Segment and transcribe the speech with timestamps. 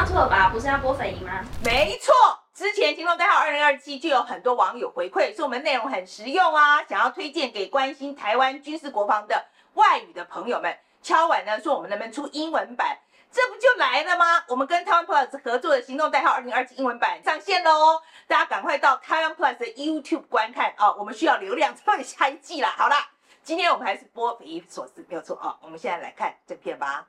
[0.00, 0.48] 放错了吧？
[0.48, 1.44] 不是要播斐仪吗？
[1.62, 2.14] 没错，
[2.54, 9.44] 之前行动代号二零二七就有很多网友回馈，说我们内容很实用啊，想要推荐给关心台湾军事国防的
[9.74, 10.74] 外语的朋友们。
[11.02, 12.96] 敲碗呢，说我们能不能出英文版？
[13.30, 14.42] 这不就来了吗？
[14.48, 22.74] 我们跟台湾 Plus 合作的行动代号二零二七英文版上线了哦，大家赶快到台湾 Plus 的 YouTube 观看哦，我们需要流量，才会下一季啦。
[22.74, 23.06] 好啦，
[23.42, 25.58] 今天我们还是播匪夷所思，没有错哦。
[25.60, 27.06] 我们现在来看正片吧。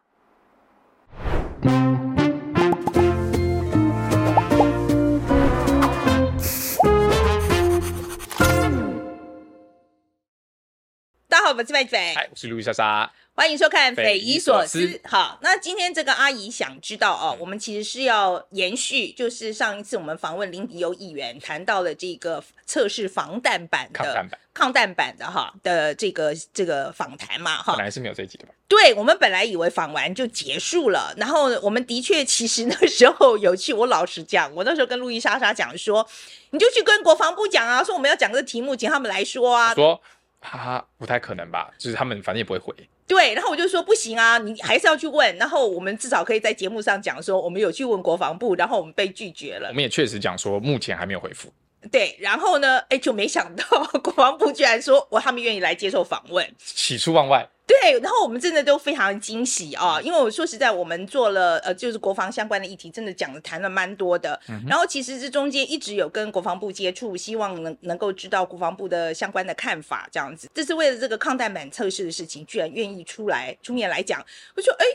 [11.51, 13.11] 好，我是麦斐，嗨，我是路易莎莎。
[13.33, 14.79] 欢迎收看《匪夷所思》。
[15.03, 27.75] 好，那今天这个阿姨想知道哦，我们其实是要延续，就是上一次我们访问林迪优议员谈到了这个测试防弹板的抗弹板、抗弹板的哈的这个这个访谈嘛哈。
[27.75, 28.53] 本来是没有这一集的吧？
[28.69, 33.73] 对，我们本来以为访完就结束了，然后我们的确其实那时候有去。
[33.73, 36.07] 我老实讲，我那时候跟路易莎莎讲说，
[36.51, 39.75] 你就去跟国防部讲啊，说我们要讲这个题目，请他们来说啊。
[39.75, 40.01] 说
[40.41, 41.71] 哈哈，不太可能吧？
[41.77, 42.73] 就是他们反正也不会回。
[43.07, 45.35] 对，然后我就说不行啊，你还是要去问。
[45.37, 49.69] 然后我们至少可以在节目上讲说，我们有去问国防部，然后我们被拒绝了。
[49.69, 51.51] 我们也确实讲说，目前还没有回复。
[51.91, 53.63] 对，然后呢，哎，就没想到
[54.01, 57.47] 国防部居然说，我他们愿意来接受访问，喜出望外。
[57.81, 64.37] 对，然后我们真的都非常惊喜啊，因为我说实在，我们做了呃，就是国防相关的议题，真的讲的谈了蛮多的。
[64.49, 70.49] 嗯、然后其实这中间一直有跟国防部接触，希望能能够知道国防部的相关的看法，这样子。
[70.53, 74.19] 这是为了这个抗弹板测试的事情，居然愿意出来出面来讲，
[74.55, 74.85] 我说哎，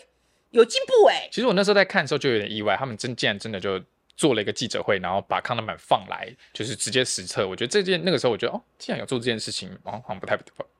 [0.50, 1.28] 有进步哎。
[1.32, 3.80] 其实我那时候在看的时候就有点意外，他们真竟然真的就
[4.16, 7.48] 做了一个记者会，然后把抗弹板放来，就是直接实测。
[7.48, 10.36] 我觉得这件那个时候，我觉得哦，既然有做这件事情，哦，好像不太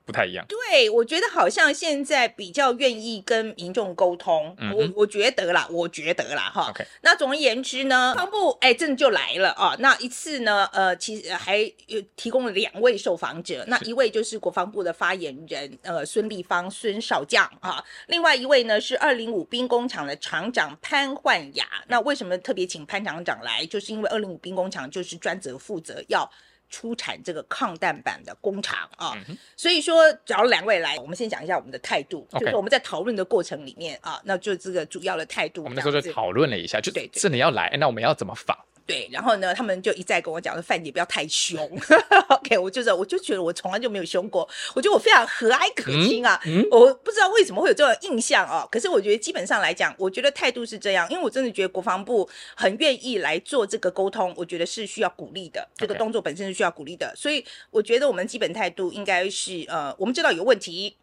[0.06, 0.16] 不。
[0.16, 6.72] 太一样，对，我觉得好像现在比较愿意跟民众沟通，嗯、我我觉得啦，我觉得啦，哈。
[7.02, 9.76] 那总而言之呢，国防部哎，真的就来了啊。
[9.78, 11.58] 那一次呢，呃，其实还
[11.88, 21.66] 有提供了两位受访者，那一位就是国防部的发言人，呃，孙立方孙少将啊，另外一位呢是二零五兵工厂的厂长潘焕雅。
[21.88, 23.66] 那为什么特别请潘厂长来？
[23.66, 26.30] 就是因为二零五兵工厂就是专责负责要。
[26.68, 35.62] 出产这个抗弹板的工厂啊，嗯、所以说找了两位来，我们先讲一下我们的态度就是我们在讨论的过程里面啊，那就这个主要的态度。
[35.62, 38.56] 我们那时候就讨论了一下，就真的要来，那我们要怎么访？
[38.86, 41.58] 对，然后呢，他们就一再跟我讲说：“范姐不要太凶。
[42.30, 46.40] ”OK，我就是，我就觉得我从来就没有凶过，我觉得我非常和蔼可亲啊。
[46.46, 48.66] 嗯嗯、我不知道为什么会有这种印象哦。
[48.70, 55.68] 可是我觉得基本上来讲，我觉得态度是这样，因为我真的觉得国防部很愿意来做这个沟通，我觉得是需要鼓励的。
[55.76, 60.96] 这个动作本身是需要鼓励的，所以我觉得我们基本态度应该是呃，我们知道有问题，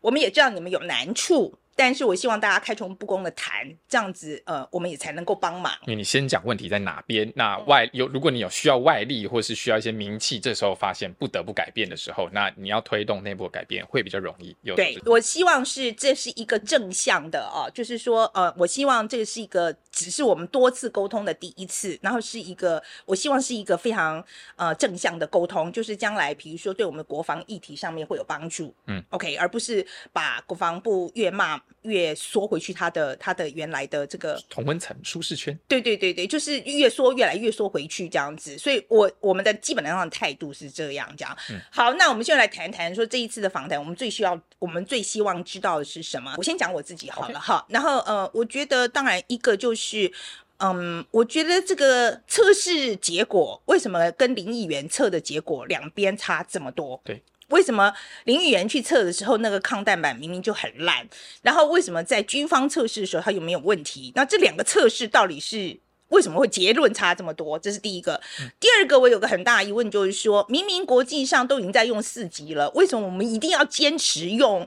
[0.00, 1.54] 我们也知道你们有难处。
[1.74, 5.72] 但是我希望大家开诚布公的谈，这样子，呃，我们也才能够帮忙。
[5.82, 14.54] 因为你先讲问题在哪边，那外有如果你有需要外力，或是需要一些名气，这时候发现不得不改变的时候，那你要推动内部改变会比较容易。
[14.62, 24.22] 有对，我希望是这是一个正向的啊，就是说，呃，我希望这个是一个只是我们多次沟通的第一次，然后是一个我希望是一个非常
[24.56, 31.61] 呃正向的沟通，就是将来比如说对我们国防议题上面会有帮助，嗯，OK，而不是把国防部越骂。
[31.82, 41.36] 越缩回去，他的他的原来的这个同温层舒适圈，对对对对，就是越缩越来越缩回去这样子，所以我我们的基本上的态度是这样讲。
[41.50, 46.32] 嗯、好，那我们现在来谈谈说这一次的访谈，我们最需要我们最希望知道的是什么？
[46.38, 47.66] 我先讲我自己好了哈。
[47.68, 50.12] 然后呃，我觉得当然一个就是，
[50.58, 57.00] 嗯，我觉得这个测试结果为什么跟林议员测的结果两边差这么多？
[57.02, 57.20] 对。
[57.52, 61.06] 为什么林议员去测的时候，那个抗弹板明明就很烂？
[61.42, 64.10] 然后为什么在军方测试的时候，它又没有问题？
[64.16, 67.58] 那这两个测试到底是为什么会结论差这么多？
[67.58, 68.20] 这是第一个。
[68.40, 74.66] 嗯、第二个，我有个很大疑问，就是说明明国际上都已经在用四级了，为什么我们一定要坚持用？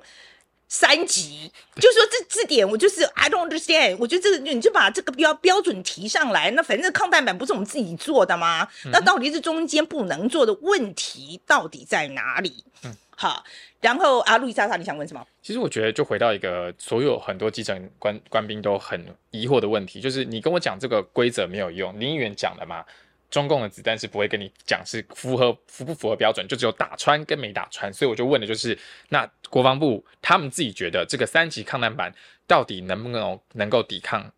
[0.68, 3.98] 三级，就说这这点我就是 I don't understand。
[4.00, 8.68] 我觉得这个你就把这个标标准提上来，那反正抗弹板不是我们自己做的吗？
[8.86, 12.64] 嗯、那到底是中间不能做的问题到底在哪里？
[12.84, 13.44] 嗯，好，
[13.80, 15.26] 然后啊，路易莎莎，你想问什么？
[15.42, 22.84] 其实我觉得就回到一个所有很多基层官官兵都很疑惑的问题，就是你跟我讲这个规则没有用，林议员讲了嘛？
[23.30, 28.78] 中共的子弹是不会跟你讲是符合符不符合标准，就只有打穿跟没打穿，所以我就问的就是，
[29.10, 32.14] 那国防部他们自己觉得这个三级抗弹板
[32.48, 34.32] 到底能不能能够抵抗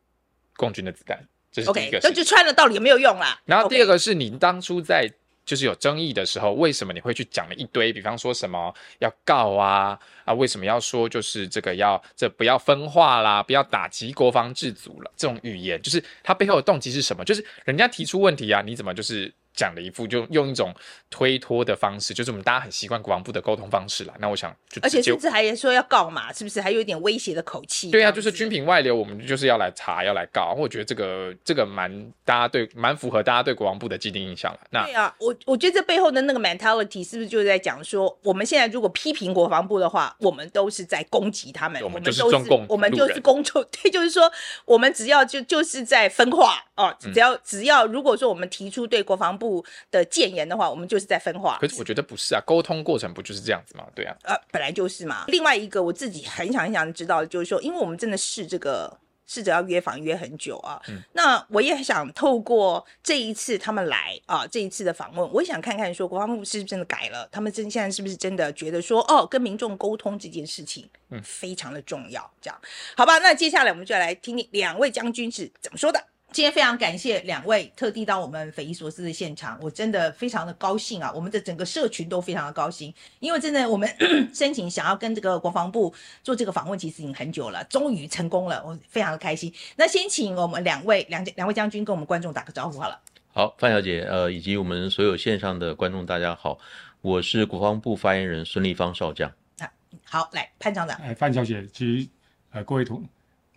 [0.56, 1.28] 共军的子弹？
[1.51, 2.00] 这是第一个。
[2.01, 3.39] 那就穿了到底有没有用啦？
[3.45, 5.12] 然后第二个是你当初在
[5.47, 7.91] 就是有争议的时候，为什么你会去讲了一堆？
[7.91, 15.11] 比方说什么要告啊啊，为什么要说就是这个要这不要分化啦，不要打击国防自主了？
[15.15, 17.25] 这种语言，就是它背后的动机是什么？
[17.25, 19.33] 就是人家提出问题啊，你怎么就是？
[19.57, 20.74] 讲了一副就用一种
[21.09, 24.13] 推脱的方式，就是我们大家很习惯国防部的沟通方式啦。
[24.19, 26.62] 那我想就，而且甚至还说要告嘛，是不是？
[26.62, 27.89] 还有一点威胁的口气。
[27.89, 30.54] 对啊，就是军品外流，我们就是要来查，要来告。
[30.57, 31.92] 我觉得这个这个蛮
[32.24, 34.59] 大家对蛮符合大家对国防部的既定印象了。
[34.69, 44.31] 那对啊，我我觉得这背后的那个 mentality 是不是就是在讲说，我们现在如果批评国防部的话，我们都是在攻击他们，我们就是中共，我们就是公众， 对，就是说
[44.65, 49.46] 我们只要就就是在分化哦，只要、嗯、只要如果说我们提出对国防部
[49.91, 51.57] 的谏言的话，我们就是在分化。
[51.59, 53.85] 可是我觉得不是啊，沟通过程不就是这样子吗？
[53.95, 55.25] 对啊，呃，本来就是嘛。
[55.27, 72.61] 另外一个我自己很想很想知道的就是说，因为我们真的试这个试着要约访约很久啊，嗯，那我也想透过这一次他们来啊，这一次的访问，我也想看看说国防部是不是真的改了，他们真现在是不是真的觉得说哦，跟民众沟通这件事情嗯非常的重要，这样
[72.95, 73.17] 好吧？
[73.19, 76.01] 那接下来我们就来听听两位将军是怎么说的。
[76.33, 81.12] 今天非常感谢两位特地到我们匪夷所思的现场，我真的非常的高兴啊！
[81.15, 83.89] 我们的整个社群都非常的高兴，因为真的我们
[84.35, 85.91] 申请想要跟这个国防部
[86.21, 89.51] 做这个访问，其实已经很久了，终于成功了，我非常的开心。
[89.77, 93.00] 那先请我们两位两两位将军跟我们观众打个招呼好了。
[93.33, 96.59] 好，范小姐，呃，以及我们所有线上的观众，大家好，
[97.01, 99.31] 我是国防部发言人孙立方少将。
[99.59, 99.71] 啊，
[100.03, 100.95] 好，来潘厂长。
[100.97, 102.12] 哎，范小姐及
[102.51, 103.03] 呃各位同。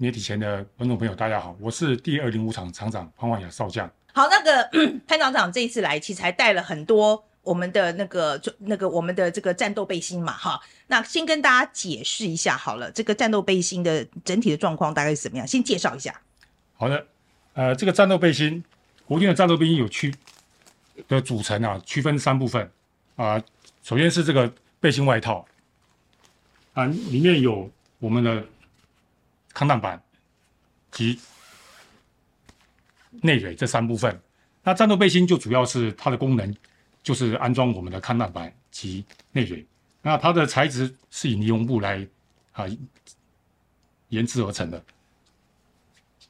[0.03, 3.87] 媒体前的观众朋友，大家好，我是第二零五厂厂长潘万雅少将。
[4.15, 4.67] 好，那个
[5.07, 10.59] 潘厂长这一次来，其实还带了很多我们的那个那个我们的这个战斗背心嘛，哈。
[10.87, 15.47] 那先跟大家解释一下好了，这个战斗背心的整体的状况大概是怎么样？
[15.47, 16.19] 先介绍一下。
[16.79, 17.07] 好的，
[17.53, 18.65] 呃，这个战斗背心，
[19.05, 20.15] 国军的战斗背心有区
[21.09, 22.63] 的组成啊，区分三部分
[23.17, 23.45] 啊、呃。
[23.83, 24.51] 首先是这个
[24.81, 25.47] 背心外套
[26.73, 28.43] 啊，里面有我们的。
[29.53, 30.03] 抗弹板
[30.91, 31.19] 及
[33.23, 34.21] 内蕊这三部分，
[34.63, 36.55] 那战斗背心就主要是它的功能，
[37.03, 39.67] 就是安装我们的抗弹板及内蕊。
[40.03, 42.07] 那它的材质是以尼龙布来
[42.53, 42.65] 啊
[44.09, 44.83] 研制而成的。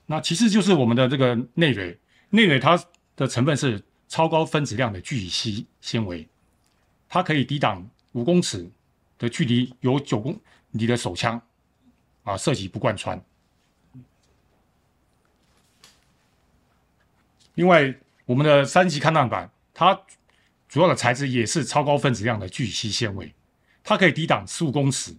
[0.06, 1.96] 那其次就是我们的这个内蕊，
[2.31, 2.82] 内蕊它
[3.14, 6.26] 的成分是超高分子量的聚乙烯纤维，
[7.08, 8.69] 它可以抵挡五公尺
[9.19, 10.37] 的距离有九公
[10.73, 11.40] 里的手枪。
[12.30, 13.20] 啊，射击不贯穿。
[17.54, 17.92] 另外，
[18.24, 20.00] 我们的三级抗弹板，它
[20.68, 23.34] 主要的材质也是超高分子量的聚乙烯纤维，
[23.82, 25.16] 它可以抵挡十五公尺，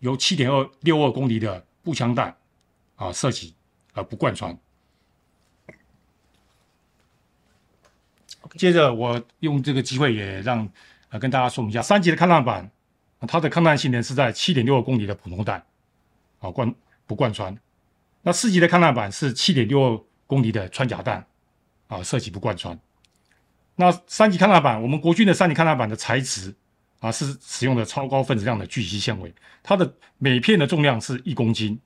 [0.00, 2.34] 由七点二六二公里的步枪弹
[2.96, 3.54] 啊射击
[3.92, 4.58] 而不贯穿。
[8.56, 10.66] 接着，我用这个机会也让
[11.10, 12.70] 呃跟大家说明一下，三级的抗弹板，
[13.28, 15.64] 它的抗弹性能是在七点六二公里的普通弹。
[16.44, 16.74] 啊，贯
[17.06, 17.56] 不贯穿。
[18.20, 21.26] 那四级的抗弹板是七点六公里的穿甲弹，
[21.88, 22.78] 啊，射击不贯穿。
[23.76, 26.54] 那三级抗弹板，我们国军的三级抗弹板的材质
[27.00, 31.80] 啊，是使用的超高分子量的聚乙烯纤维，它的每片的重量是一公斤，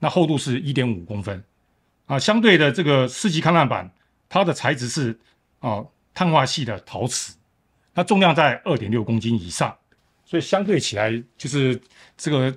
[0.00, 1.42] 那厚度是一点五公分。
[2.06, 3.90] 啊，相对的这个四级抗弹板，
[4.28, 5.18] 它的材质是
[5.60, 7.36] 啊碳化系的陶瓷，
[7.94, 9.76] 那重量在二点六公斤以上，
[10.24, 11.80] 所以相对起来就是
[12.16, 12.56] 这个。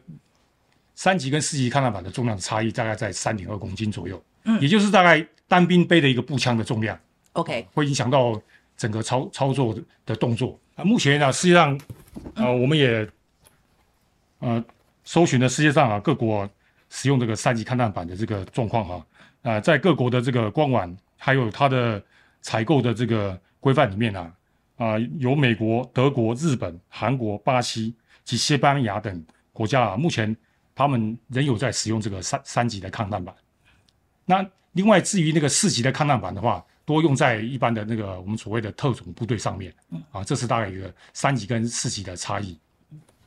[0.97, 6.99] 三级跟四级抗弹板的重量的差异大概在三点二公斤左右，嗯，也就是大概单兵背的一个步枪的重量
[7.33, 8.41] ，OK，会影响到
[8.75, 10.83] 整个操操作的的动作啊。
[10.83, 11.79] 目前呢，实际上，
[12.33, 13.07] 呃，我们也
[14.39, 14.65] 呃
[15.03, 16.49] 搜寻了世界上啊各国
[16.89, 19.05] 使用这个三级抗弹板的这个状况哈，啊、
[19.43, 22.03] 呃，在各国的这个官网还有它的
[22.41, 24.21] 采购的这个规范里面啊，
[24.77, 29.23] 啊、呃，有美国、德国、日本、韩国、巴西及西班牙等
[29.53, 30.35] 国家啊，目前。
[30.77, 33.33] 他们仍有在使用这个三三级的抗弹板。
[34.25, 39.73] 那另外至于那个四级的抗弹板的话，多用在一般的那个我们所谓的特种部队上面。
[40.11, 42.55] 啊，这是大概一个三级跟四级的差异。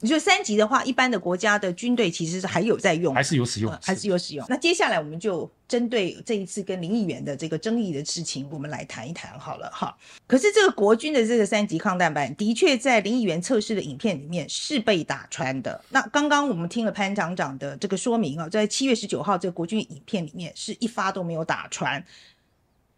[0.02, 4.46] 你说三级的话，一般的国家的军队其实是还有在用，还是有使用，还是有使用。
[4.48, 9.94] 那接下来我们就针对这一次跟林议员的这个争议的事情，我们来谈一谈好了哈。
[10.26, 15.84] 可是这个国军的这个三级抗弹板，的确在林议员测试的影片里面是被打穿的。
[15.90, 22.02] 那刚刚我们听了潘厂长的这个说明啊，在七月十九号这个国军影片里面是一发都没有打穿。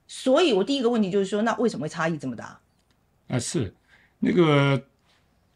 [0.06, 2.60] 所以我第一个问题就是说，那为什么会差异这么大？
[3.26, 3.74] 啊，是
[4.20, 4.80] 那个。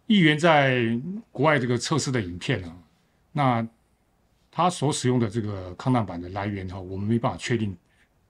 [0.06, 0.98] 议员在
[1.32, 2.76] 国外这个测试的影片啊，
[3.32, 3.68] 那
[4.50, 7.76] 他所使用的这个抗弹板的来源哈，我们没办法确定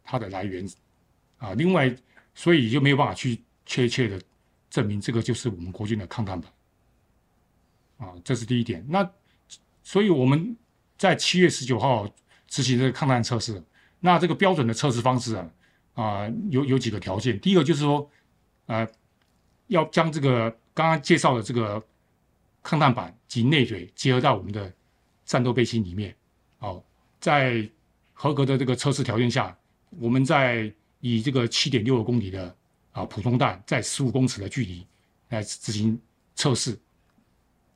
[0.03, 0.69] 它的来源
[1.39, 1.55] 啊。
[1.55, 1.95] 另外，
[2.35, 4.21] 所以就没有办法去确切的
[4.69, 6.51] 证明这个就是我们国军的抗弹板。
[7.99, 8.85] 啊，这是第一点。
[8.89, 9.09] 那
[9.83, 10.57] 所以我们
[10.99, 12.09] 在七月十九号
[12.49, 13.63] 执行这个抗弹测试。
[14.01, 15.51] 那这个标准的测试方式啊，
[15.95, 17.39] 啊，有有几个条件。
[17.41, 18.11] 第一个就是说，
[18.67, 18.87] 呃，
[19.69, 21.83] 要将这个刚刚介绍的这个
[22.63, 24.71] 抗弹板及内嘴结合到我们的
[25.25, 26.15] 战斗背心里面。
[26.59, 26.85] 哦，
[27.19, 27.67] 在
[28.13, 29.57] 合格的这个测试条件下，
[29.99, 32.55] 我们在以这个七点六公里的
[32.93, 34.87] 啊普通弹，在十五公尺的距离
[35.31, 35.99] 来执行
[36.35, 36.79] 测试。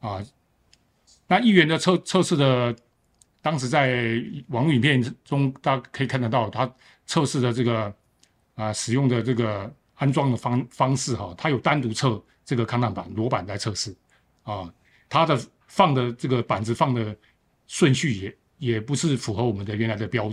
[0.01, 0.23] 啊，
[1.27, 2.77] 那一元的测测试的，
[3.41, 6.71] 当时在网络影片中，大家可以看得到，它
[7.07, 7.95] 测试的这个
[8.57, 13.95] 啊使用的这个安装的方方式哈，它有单独测这个抗弹板裸板在测试
[14.43, 14.69] 啊，
[15.09, 17.15] 它的放的这个板子放的
[17.69, 20.29] 顺序也也不是符合我们的原来的标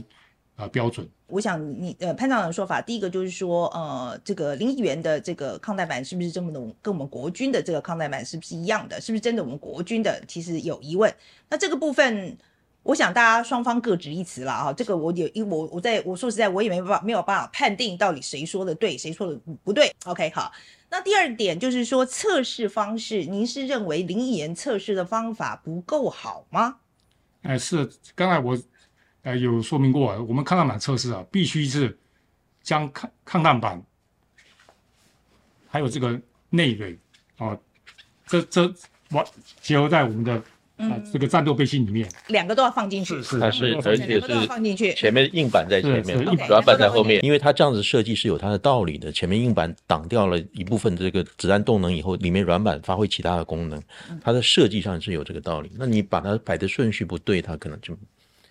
[0.55, 1.07] 啊标准。
[1.27, 8.99] 我想你呃潘长的说法，第一个就是说呃这个林议员的这个抗弹板是不是这么的跟我们国军的这个抗弹板是不是一样的？
[8.99, 10.19] 是不是真的我们国军的？
[10.27, 11.13] 其实有疑问。
[11.47, 12.35] 那这个部分，
[12.81, 14.73] 我想大家双方各执一词了啊。
[14.73, 19.93] 这个我有因我我在我说实在我也没办法没有办法判定到底谁说的对，谁说的不对。
[20.05, 20.51] OK 好。
[20.89, 26.79] 那第二点就是说测试方式，您是认为林议员测试的方法不够好吗？
[27.41, 28.57] 哎，是刚才我。
[29.23, 31.99] 呃，有说明过，我们抗弹板测试啊，必须是
[32.63, 33.83] 将抗抗弹板
[35.67, 36.17] 还有这个
[36.49, 36.97] 内蕊
[37.35, 37.57] 啊，
[38.25, 38.73] 这这
[39.09, 39.25] 完
[39.59, 40.41] 结合在我们的
[40.77, 46.17] 啊、呃、这个战斗背心里面，两个都要放进去，是，它是而且是放进去，前面硬板在前面，
[46.47, 53.81] 软板在后面，因为它这样子设计是有它的道理的，前面硬板挡掉了一部分这个子弹动能以后，里面软板发挥其他的功能，
[54.21, 55.71] 它的设计上是有这个道理。
[55.77, 57.97] 那你把它摆的顺序不对，它可能就。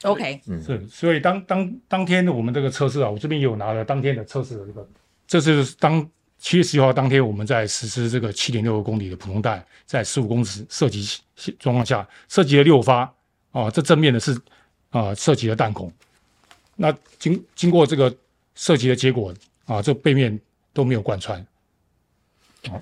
[0.03, 4.89] OK，嗯，是，所以当当当天的我们这个测试啊，我这边也有拿了当天的测试的这个，
[5.27, 6.07] 这是当
[6.39, 11.05] 七月十九号当天我们在实施这个七点六公里的普通弹，在十五公尺射击
[11.59, 13.13] 状况下射击了六发
[13.51, 14.39] 啊，这正面的是
[14.91, 15.93] 啊射击的弹孔，
[16.77, 18.15] 那经经过这个
[18.55, 20.39] 射击的结果啊，这背面
[20.73, 21.45] 都没有贯穿。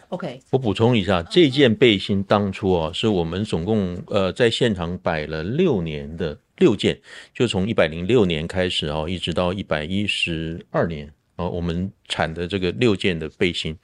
[0.08, 6.99] OK，我补充一下，这件背心当初啊，是我们总共呃在现场摆了六年的六件，
[7.34, 13.76] 就从一百零六年开始啊，一直到一百一十二年啊，我们产的这个六件的背心，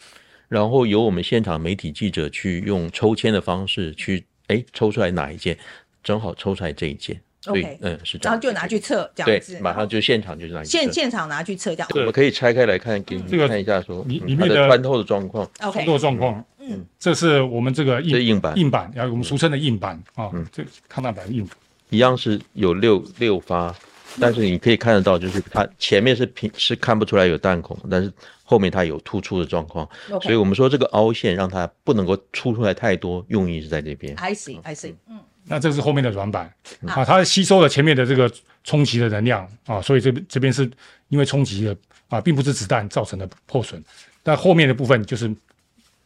[0.49, 5.57] 然后由我们现场媒体记者去用抽签的方式去哎抽出来哪一件，
[6.03, 7.21] 正好抽出来这一件。
[7.47, 10.71] OK，嗯，是这样，然后就拿去测，这样子，马上就现场就拿去测。
[10.71, 11.89] 现现场拿去测，这样。
[11.95, 16.45] 我们可以拆开来看，给你看一下，说里里面的穿透的状况，穿透状况。
[16.59, 21.57] 嗯，这是我们这个硬硬板，硬板，然后我们俗称的硬板啊，嗯，这抗弹板硬板，
[21.89, 23.75] 一样是有六六发，
[24.19, 28.13] 但是你可以看得到，就是它前面是平是看不出来有弹孔，但是
[28.43, 29.89] 后面它有突出的状况，
[30.23, 34.15] 所以我们说这个凹陷让它不能够出出来太多，用意是在这边。
[34.17, 35.21] I see, I see，嗯。
[35.45, 36.53] 那这是后面的软板。
[36.87, 38.31] 啊，它吸收了前面的这个
[38.63, 40.71] 冲击的能量啊，所以这边这边是
[41.09, 41.77] 因为冲击的
[42.09, 43.83] 啊，并不是子弹造成的破损，
[44.23, 45.29] 但后面的部分就是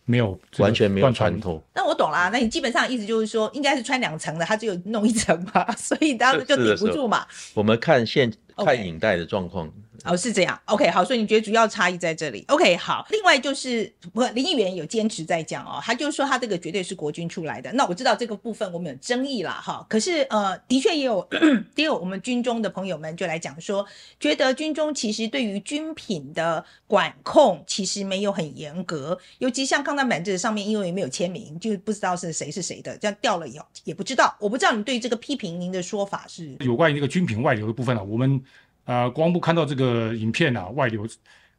[0.04, 1.62] 没有完全没有穿透。
[1.74, 7.26] 那我懂啦，那你基本上意思就是说，应该是穿两层的，它只有弄一层嘛， 所以当时就顶不住嘛。
[7.54, 9.72] 我们看现看影带的状况。
[10.04, 13.06] 哦，是这样，OK，好，所以你觉得主要差异在这里，OK，好。
[13.08, 17.72] 另外就是，不，林议员有坚持在讲哦，他就说他这个绝对是国军出来的。
[17.72, 19.84] 那我知道这个部分我们有争议啦，哈。
[19.88, 21.26] 可是呃，的确也有，
[21.74, 23.86] 也有我们军中的朋友们就来讲说，
[24.20, 34.36] 觉得军中其实对于军品的管控其实没有很严格，尤其像抗战板这上面因为没有签名，就不知道是谁是谁的，这样掉了以后也不知道。
[34.38, 36.54] 我不知道你对这个批评，您的说法是？
[36.60, 38.42] 有关于那个军品外流的部分啊，我们。
[38.84, 41.06] 呃，国防部看到这个影片啊，外流，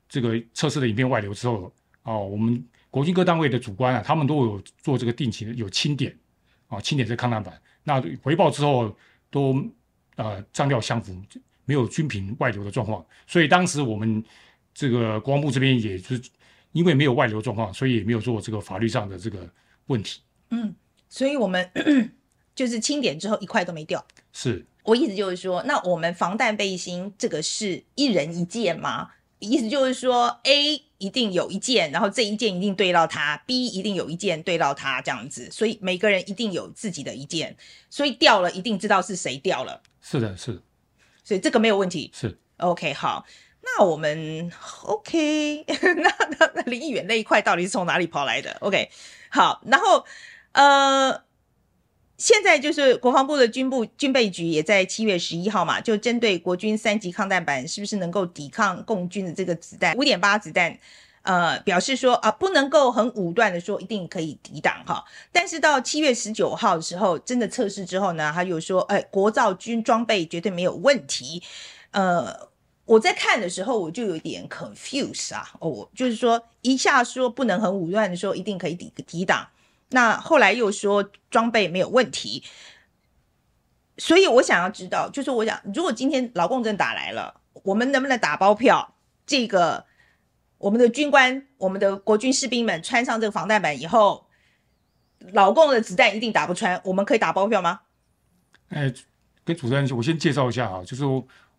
[0.07, 6.15] 这个测试的影片外流之后，哦，我们国军各单位的主官啊，他们都有做这个定期的有清点，
[6.67, 8.95] 啊，清点这抗弹板，那回报之后
[9.31, 9.59] 都
[10.17, 11.19] 呃账料相符，
[11.65, 14.23] 没有军品外流的状况，所以当时我们
[14.73, 16.21] 这个国防部这边也是
[16.73, 19.49] 因为没有外流状况，所以也没有做这个法律上的这个
[19.87, 20.21] 问题。
[20.51, 20.75] 嗯，
[21.09, 21.67] 所以我们
[22.53, 24.05] 就是清点之后一块都没掉。
[24.31, 24.63] 是。
[24.85, 29.09] 我意思就是说，那我们防弹背心这个是一人一件吗？
[29.39, 35.49] 意思就是说，A 一定有一件，然后这一件一定对到他；B 一定有一件对到他，这样子。
[35.51, 37.55] 所以每个人一定有自己的一件，
[37.89, 39.81] 所以掉了一定知道是谁掉了。
[40.01, 40.61] 是的，是的。
[41.23, 42.09] 所以这个没有问题。
[42.13, 42.39] 是。
[42.57, 43.25] OK，好，
[43.61, 44.49] 那我们
[44.83, 48.89] OK， 那那那林议员那一块到底是从哪里跑来的？OK，
[49.29, 50.05] 好，然后
[50.53, 51.24] 呃。
[52.25, 60.75] 现在就是国防部的军部军备局也在七月十一号嘛，就针对国军三级抗弹板是不是能够抵抗共军的这个子弹五点八子弹，
[61.21, 65.05] 呃表示说啊，不能够很武断的说一定可以抵挡哈。
[65.31, 71.43] 但是到七月十九号的时候，真的测试之后呢，他又说，哎，国造军装备绝对没有问题。
[71.91, 72.35] 呃，
[72.85, 79.47] 我在看的时候我就有点 confuse 啊，哦，就是说一下说不能很武断的说一定可以抵抵挡，
[79.95, 82.43] 那后来又说装备没有问题。
[83.97, 88.95] 所以我想要知道，就是我想，如果今天老共真打来了，我们能不能打包票？
[89.25, 89.85] 这个
[90.57, 94.27] 我们的军官、我们的国军士兵们穿上这个防弹板以后，
[95.31, 97.79] 老共的子弹一定打不穿，我们可以打包票吗？
[98.67, 98.93] 哎，
[99.45, 101.05] 跟主持人，我先介绍一下啊，就是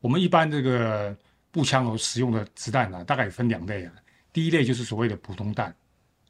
[0.00, 1.16] 我们一般这个
[1.50, 3.92] 步枪哦使用的子弹呢、啊，大概分两类啊。
[4.30, 5.74] 第一类就是所谓的普通弹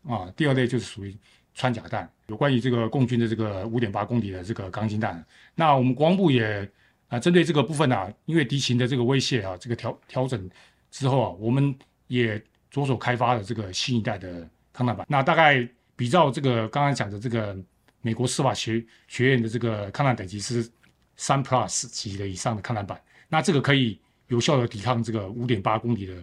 [0.08, 1.12] 啊，第二类就是属于。
[1.56, 6.70] 穿甲弹有关于这个共军的这个五点八公里的这个钢筋弹，那我们国防部也
[7.08, 10.50] 啊针对这个部分啊，因为敌情的这个威胁啊，这个调调整
[10.90, 11.74] 之后啊，我们
[12.08, 12.38] 也
[12.70, 15.06] 着手开发了这个新一代的抗弹板。
[15.08, 17.56] 那大概比照这个刚刚讲的这个
[18.02, 20.70] 美国司法学学院的这个抗弹等级是
[21.16, 23.98] 三 plus 级的以上的抗弹板，那这个可以
[24.28, 26.16] 有效的抵抗这个五点八公里的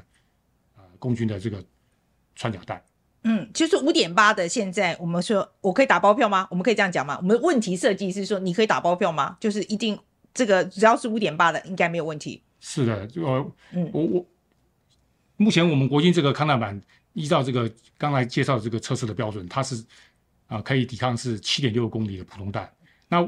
[0.76, 1.64] 啊共军的这个
[2.36, 2.80] 穿甲弹。
[3.26, 6.46] 嗯，就是五点八的，现在我们说我可以打包票吗？
[6.52, 7.18] 我们可以这样讲吗？
[7.22, 9.38] 我们问题设计是说，你可以打包票吗？
[9.40, 9.98] 就是一定
[10.34, 12.44] 这个只要是五点八的，应该没有问题。
[12.60, 13.26] 是的，就
[13.72, 14.26] 嗯，我我
[15.38, 16.82] 目前我们国军这个抗弹板，
[17.14, 19.76] 依照这个刚才介绍的这个测试的标准，它是
[20.48, 22.70] 啊、呃、可以抵抗是七点六公里的普通弹。
[23.08, 23.26] 那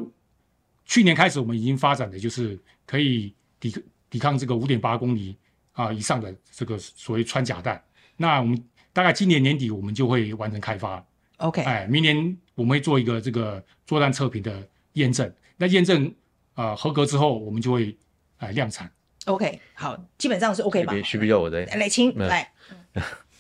[0.84, 3.74] 去年开始我们已经发展的就是可以抵
[4.10, 5.38] 抵抗这个五点八公里
[5.72, 7.82] 啊、呃、以上的这个所谓穿甲弹。
[8.18, 8.62] 那我们。
[8.96, 16.06] 大概今年年底我们就会完成开发，OK，哎，明年我们会做一个这个作战测评的验证，那验证
[16.54, 17.94] 啊、呃、合格之后，我们就会
[18.38, 18.90] 哎量产
[19.26, 20.94] ，OK，好，基本上是 OK 吧？
[21.04, 21.66] 需不需要我的？
[21.66, 22.50] 来，请来。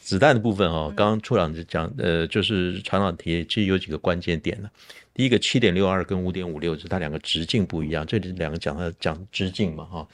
[0.01, 4.69] 子弹的部分哦，刚刚处长就讲，呃，就是厂长提，其实有几个关键点呢。
[5.13, 10.07] 第一个，七点六二跟五点五六是它两个直径不一样，这里两个讲它讲直径嘛哈。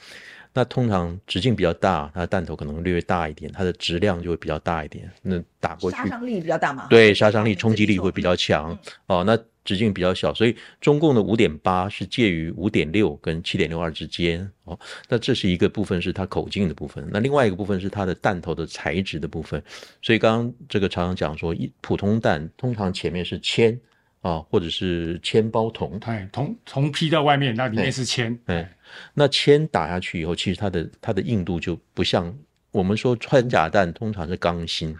[0.54, 5.10] 那通常直径比较大，它的弹头可能略微大一点，它的质量就会比较大一点。
[5.22, 6.86] 那打过去杀伤力比较大嘛？
[6.90, 8.72] 对，杀伤力、冲击力会比较强。
[8.72, 9.34] 嗯、哦，那
[9.64, 14.46] 直径比较小，所以中共的五点八是介于五点六跟七点六二之间。
[14.64, 17.08] 哦，那这是一个部分，是它口径的部分。
[17.10, 19.62] 那另外一个部分是它的弹头的材质的部分。
[20.02, 23.80] 所以刚刚这个常常讲说，一普通弹通常前面是铅。
[24.22, 28.38] 啊，或者是铅包铜，对，铜铜披在外面，那里面是铅。
[28.46, 28.72] 哎，
[29.14, 32.36] 那铅打下去以后，其实它的它的硬度就不像
[32.70, 34.96] 我们说穿甲弹通常是钢芯，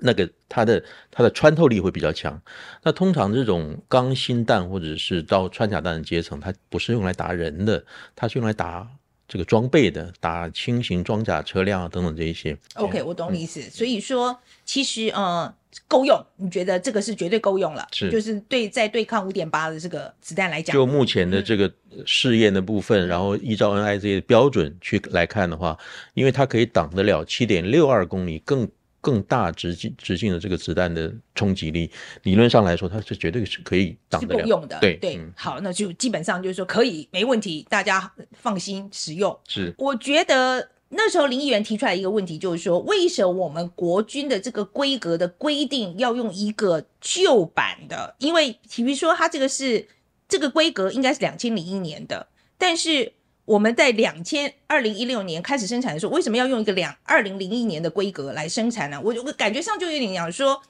[0.00, 2.40] 那个它的它的穿透力会比较强。
[2.82, 8.88] 那通常这种钢芯弹或者是到穿甲弹的阶层，它不是用来打人的，它是用来打
[9.28, 12.56] 这个装备的，打轻型装甲车辆啊等等这一些。
[12.74, 13.60] OK，我懂你意思。
[13.60, 15.52] 嗯、所以说，其实嗯。
[15.86, 16.18] 够用？
[16.36, 17.86] 你觉得这个是绝对够用了？
[17.92, 21.72] 是，就是对在对抗五点八的这个子弹来讲，就目前的这个
[22.06, 25.78] 试验的部分，嗯、然后依照 NIZ 的标准去来看的话，
[26.14, 28.68] 因为它可以挡得了七点六二公里更
[29.00, 31.90] 更大直径直径的这个子弹的冲击力，
[32.22, 34.40] 理论上来说，它是绝对是可以挡得了。
[34.40, 34.78] 是够用的。
[34.80, 39.38] 对对，好，那就基本上就是说可以没问题，大家放心使用。
[39.48, 40.70] 是，我觉得。
[40.96, 48.14] 那时候林议员提出来一个问题，就是说，为什么我们国军的这个规格的规定要用一个旧版的？
[48.18, 49.88] 因为比如说，它这个是
[50.28, 53.12] 这个规格应该是两千零一年的，但是
[53.44, 59.00] 我们在两千二零一六年开始生产的时候，为什么要用一个两二零零一年的规格来生产呢？
[59.02, 60.62] 我我感觉上就有点想说，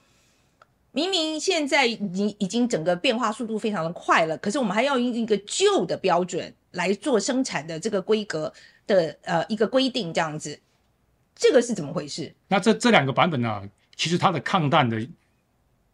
[0.91, 8.51] 明明现在已经已经整个变化速度非常的快了，可是我们还要用一个旧的标准来做生产的这个规格。
[8.87, 10.59] 的呃一个规定这样子，
[11.35, 12.33] 这个是怎么回事？
[12.47, 15.07] 那这这两个版本呢，其实它的抗弹的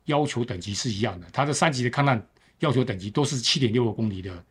[0.06, 2.22] 要求等级是一样的，它的三级的抗弹
[2.60, 4.44] 要求等级都是七点六个公里的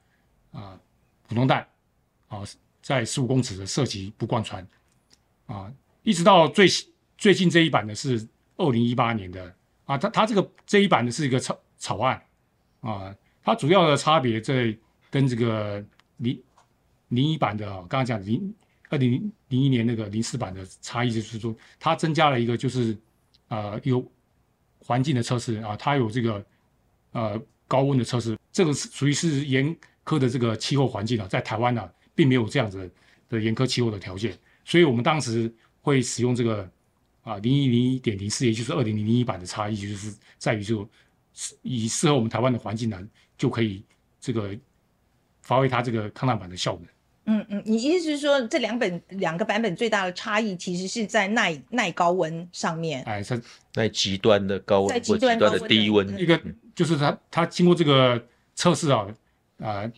[0.52, 0.78] 啊、
[1.28, 1.66] 普通弹
[2.28, 2.42] 啊，
[2.82, 4.66] 在十五公尺的射击不贯穿
[5.46, 5.72] 啊，
[6.02, 6.66] 一直到最
[7.16, 8.26] 最近这一版的是
[8.56, 12.22] 二零一八年的啊，它它这个这一版的是一个草草案
[12.80, 14.76] 啊，它主要的差别在
[15.10, 15.84] 跟这个
[16.16, 16.42] 你。
[17.10, 18.52] 零一版的啊，刚刚讲零
[18.88, 22.96] 二零零一年那个零四版的差异就是说，它增加了一个就是
[23.48, 24.04] 呃有
[24.80, 26.44] 环境的测试啊，它有这个
[27.12, 32.90] 呃高温的测试，这个是属于是严苛的这个气候环境啊，在台湾呢、并没有这样子
[33.28, 36.68] 的严苛气候的条件，所以我们当时会使用这个
[37.22, 40.88] 啊零一零一点零四，也就是二零零一版的差异，就是在于就
[41.62, 43.84] 以适合我们台湾的环境呢，就可以
[44.20, 44.56] 这个
[45.42, 46.84] 发挥它这个抗弹板的效能。
[47.32, 53.04] 嗯嗯，你意思是说这两本两个版本最大的差异，其实是在耐耐高温上面？
[53.04, 53.40] 哎，在
[53.72, 56.40] 在极端的高温或极端的低温，一个
[56.74, 58.20] 就是它它经过这个
[58.56, 59.06] 测试啊，
[59.58, 59.92] 啊、呃，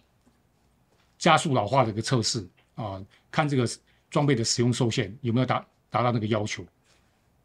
[1.17, 3.67] 加速老化的一个测试啊，看这个
[4.11, 6.63] 装备的使用受限有没有达达到那个要求。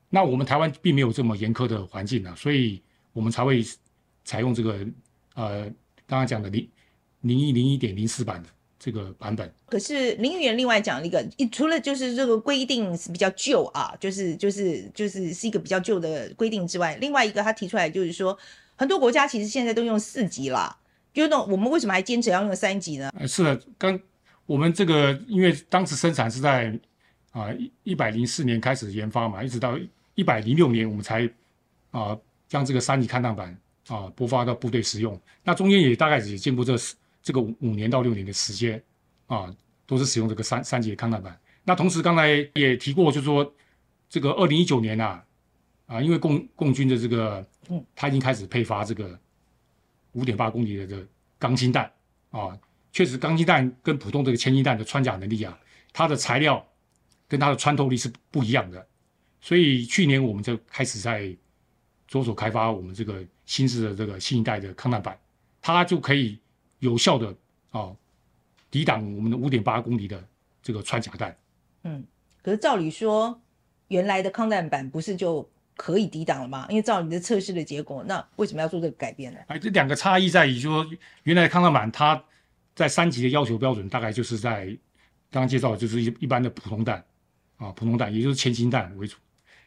[0.10, 3.63] 那我们台湾并没有这么严苛的环境啊，所以我们才会
[4.26, 4.86] 采用这个
[5.36, 5.63] 呃
[6.06, 6.69] 刚刚讲的零
[7.21, 9.51] 零一零一点零四版的这个版本。
[9.67, 18.37] 可是林议员另外讲了一个，除了就是这个规定是比较旧啊，就是就是就是是一个比较旧的规定之外，另外一个他提出来就是说，
[18.75, 20.77] 很多国家其实现在都用四级了，
[21.13, 23.11] 就那我们为什么还坚持要用三级呢？
[23.27, 23.99] 是的，刚
[24.45, 26.77] 我们这个因为当时生产是在
[27.31, 29.77] 啊一一百零四年开始研发嘛，一直到。
[30.19, 31.29] 一百零六年，我们才
[31.91, 32.17] 啊
[32.49, 33.55] 将这个三级抗弹板
[33.87, 35.15] 啊播发到部队使用。
[35.43, 36.75] 那中间也大概也经过这
[37.27, 38.81] 这个五年到六年的时间
[39.25, 39.53] 啊，
[39.85, 41.37] 都是使用这个三三级的抗弹板。
[41.65, 43.53] 那同时刚才也提过，就是说
[44.07, 45.21] 这个二零一九年啊
[45.87, 47.45] 啊，因为共共军的这个，
[47.93, 49.19] 他已经开始配发这个
[50.13, 51.05] 五点八公里的这个
[51.37, 51.91] 钢筋弹
[52.31, 52.57] 啊，
[52.93, 55.59] 确实钢筋弹跟普通这个千斤弹的穿甲能力啊，
[55.91, 56.65] 它的材料
[57.27, 58.87] 跟它的穿透力是不一样的。
[59.41, 61.35] 所以去年我们就开始在
[62.07, 65.19] 着手开发我们这个新式的这个新一代的抗弹板，
[65.61, 66.39] 它就可以
[66.79, 67.35] 有效的
[67.71, 67.95] 啊
[68.69, 70.23] 抵挡我们的五点八公里的
[70.61, 71.35] 这个穿甲弹。
[71.83, 72.03] 嗯，
[72.41, 73.39] 可是照理说，
[73.87, 76.65] 原来的抗弹板不是就可以抵挡了吗？
[76.69, 79.39] 因为照你的测试的结果，那为什么要做这个改变呢？
[79.47, 80.85] 哎，这两个差异在于，就说
[81.23, 82.21] 原来的抗弹板它
[82.75, 84.65] 在三级的要求标准大概就是在
[85.31, 87.03] 刚刚介绍的就是一一般的普通弹
[87.57, 89.17] 啊，普通弹也就是铅筋弹为主。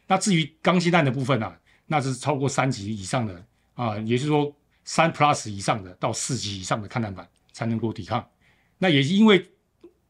[0.06, 3.44] 那至于钢芯弹的部分呢、啊，那是超过三级以上的
[3.74, 8.26] 啊，也就是说三 plus 以上的到四级以上的抗弹板才能够抵抗。
[8.78, 9.44] 那也是因为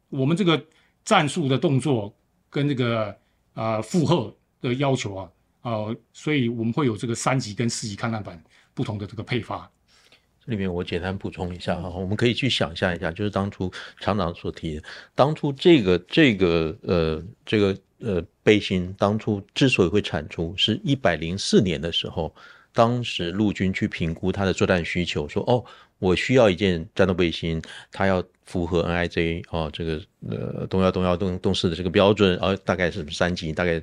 [0.09, 0.65] 我们这个
[1.05, 2.15] 战术的动作
[2.49, 3.17] 跟这个
[3.55, 5.31] 啊负荷的要求啊，
[5.63, 8.43] 呃，所以我们会有这个三级跟四级抗弹板
[8.75, 9.71] 不同的这个配发。
[10.45, 14.83] 这里面我简单补充一下哈，我们可以去想象一下，就是当初厂长所提的，
[15.15, 17.77] 当初这个这个呃这个。
[18.03, 22.35] 呃，背心当初之所以会产出，是一百零四年的时候，
[22.73, 25.65] 当时陆军去评估他的作战需求，说哦，
[25.99, 27.61] 我需要一件战斗背心，
[27.93, 33.83] 它要符合 NIJ 哦，这个呃东幺东幺东东四的这个标准，哦，大概是三级，大概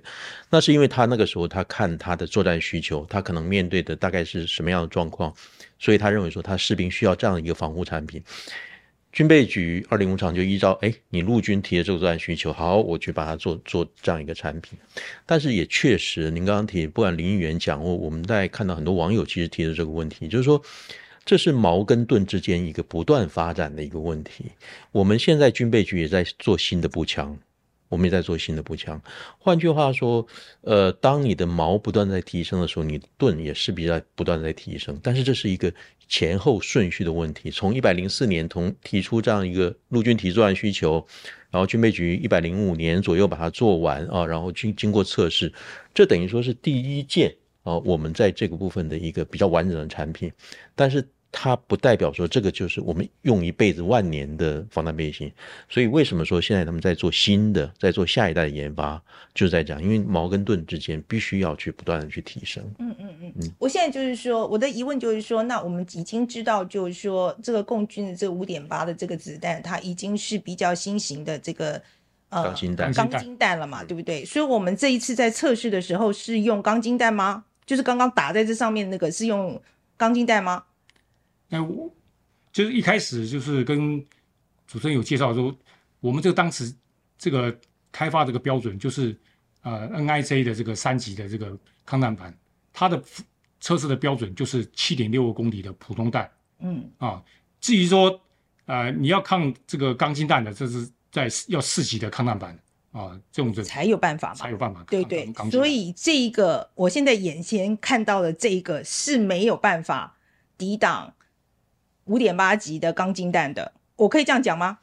[0.49, 5.33] 那是因为他那个时候他看他的作战需求，他可能面对的大概是什么样的状况，
[5.77, 8.23] 所以他认为说他士兵需要这样的一个防护产品。
[9.17, 14.77] 军备局二零五厂就依照哎，你陆军提的这个作战需求，好，我去把它做做这样一个产品。
[15.25, 20.61] 但是也确实，您刚刚提，不管林议员讲，过我们在看到很多网友其实提的这个问题，就是说，
[21.25, 24.45] 这是矛跟盾之间一个不断发展的一个问题。
[24.91, 27.35] 我们现在军备局也在做新的步枪。
[27.89, 29.01] 我们也在做新的步枪，
[29.39, 30.27] 换句话说，
[30.61, 34.99] 呃，当你的矛不断在提升的时候，你的盾也势必在不断在提升。
[35.01, 35.73] 但是这是一个
[36.07, 37.49] 前后顺序的问题。
[37.49, 41.05] 从一百零四年从提出这样一个陆军提作战需求，
[41.49, 45.53] 然后军备局一百零五年左右把它做完啊，然后经经过测试，
[45.93, 50.31] 这等于说是第一件啊，我们在这个部分的一个比较完整的产品，
[50.75, 51.07] 但是。
[51.31, 55.31] 它不代表说这个就是我们用一辈子万年的防弹背心，
[55.69, 59.01] 所以为什么说现在他们在做新的，在做下一代的研发，
[59.33, 62.63] 就是在讲，因为矛跟盾之间必须要去不断的去提升。
[62.79, 63.51] 嗯嗯嗯嗯。
[63.59, 71.81] 我现在就是说，我的疑问就是说，那我们已经知道，就是说这个共军的这个五点八的这个子弹，它已经是比较新型的这个
[72.29, 74.23] 呃钢筋弹，钢筋弹了嘛，对不对？
[74.25, 77.43] 所以我们这一次在测试的时候是用钢筋弹吗？
[77.65, 79.61] 就是刚刚打在这上面那个是用
[79.97, 80.63] 钢筋弹吗？
[81.49, 81.93] 那我
[82.51, 84.03] 就是一开始就是跟
[84.65, 85.55] 主持人有介绍说，
[85.99, 86.73] 我们这个当时
[87.17, 87.57] 这个
[87.91, 89.15] 开发这个标准就是
[89.61, 92.37] 呃 NIJ 的这个三级的这个抗弹板，
[92.73, 93.01] 它的
[93.59, 96.29] 测试的标准就是七点六公里的普通弹。
[96.59, 97.23] 嗯啊，
[97.61, 98.19] 至于说
[98.65, 102.59] 呃你要抗这个钢筋弹的，这是在要四级的抗弹板
[102.91, 104.83] 啊，这种才有办法嘛，才有办法。
[104.89, 110.17] 对对，所以这一个我现在眼前看到的这一个是没有办法
[110.57, 111.13] 抵挡。
[112.07, 114.79] 五点八级的钢筋弹的，我可以这样讲吗？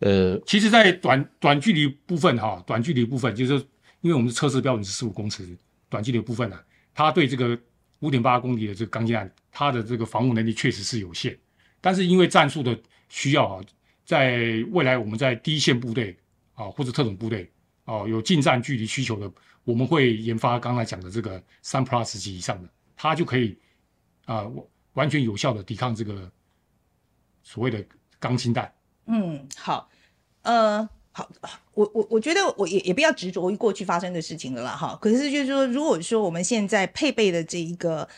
[0.00, 3.54] 呃，其实，在短短距离部分哈，短距离部分就是
[4.00, 5.56] 因为我们的测试标准是十五公尺，
[5.88, 6.58] 短距离部分呢，
[6.92, 7.56] 它对这个
[8.00, 11.38] 五点八公里的这个钢筋弹，它的这个防护能力确实是有限。
[11.80, 12.76] 但是因为战术的
[13.08, 13.64] 需要啊，
[14.04, 16.16] 在未来我们在第一线部队
[16.54, 17.48] 啊或者特种部队
[17.84, 23.56] 啊有近战距离需求的，我们会研发刚才讲的这个三 plus 级以上的，它就可以
[24.24, 24.50] 啊
[24.94, 26.28] 完全有效的抵抗这个。
[27.42, 27.84] 所谓的
[28.18, 28.72] 钢筋弹，
[29.06, 29.88] 嗯，好，
[30.42, 31.28] 呃，好，
[31.74, 34.98] 我我我觉得我也也不要执着于过去发生的事情了啦，哈。
[35.00, 38.08] 可是就是说，如果说我们现在配备的这一个，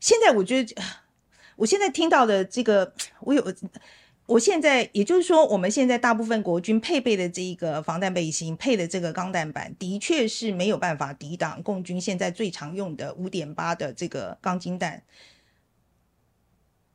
[0.00, 0.74] 现在我觉得，
[1.56, 3.54] 我现在听到的这个，我有。
[4.26, 15.02] 我现在也就是说，我们现在大部分国军配备的这一个防弹背心，配的这个钢弹板，的确是没有办法抵挡共军现在最常用的五点八的这个钢筋弹，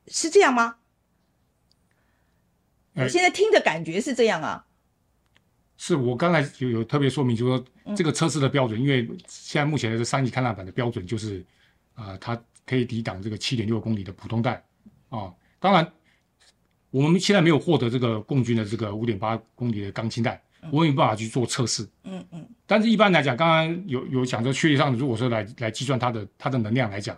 [0.08, 0.78] 是这样吗？
[3.10, 4.66] 现在听的感觉是这样啊。
[5.76, 11.46] 是我刚才有有特别说明，就是说这个测试的标准，嗯、因为现在目前的这三级抗弹板的标准就是，
[11.96, 14.56] 啊、呃，它可以抵挡这个七点六公里的普通弹
[15.10, 15.92] 啊、哦，当然。
[16.90, 20.40] 我们现在没有获得这个共军的这个五点八公里的钢筋弹，
[20.72, 21.88] 我没有办法去做测试。
[22.06, 22.48] 嗯嗯。
[22.66, 27.16] 但是一般来讲，刚刚有有讲说，确率上，如果说来来计算它的它的能量来讲，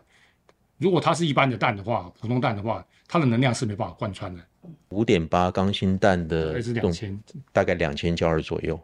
[0.80, 4.42] 如果它是一般的弹的话，普通弹的话，它的能量是没办法贯穿的。
[4.90, 7.18] 五点八钢芯弹的还是两千，
[7.54, 8.80] 大概两千焦耳左右。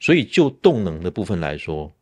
[0.00, 1.92] 所以就动能的部分来说，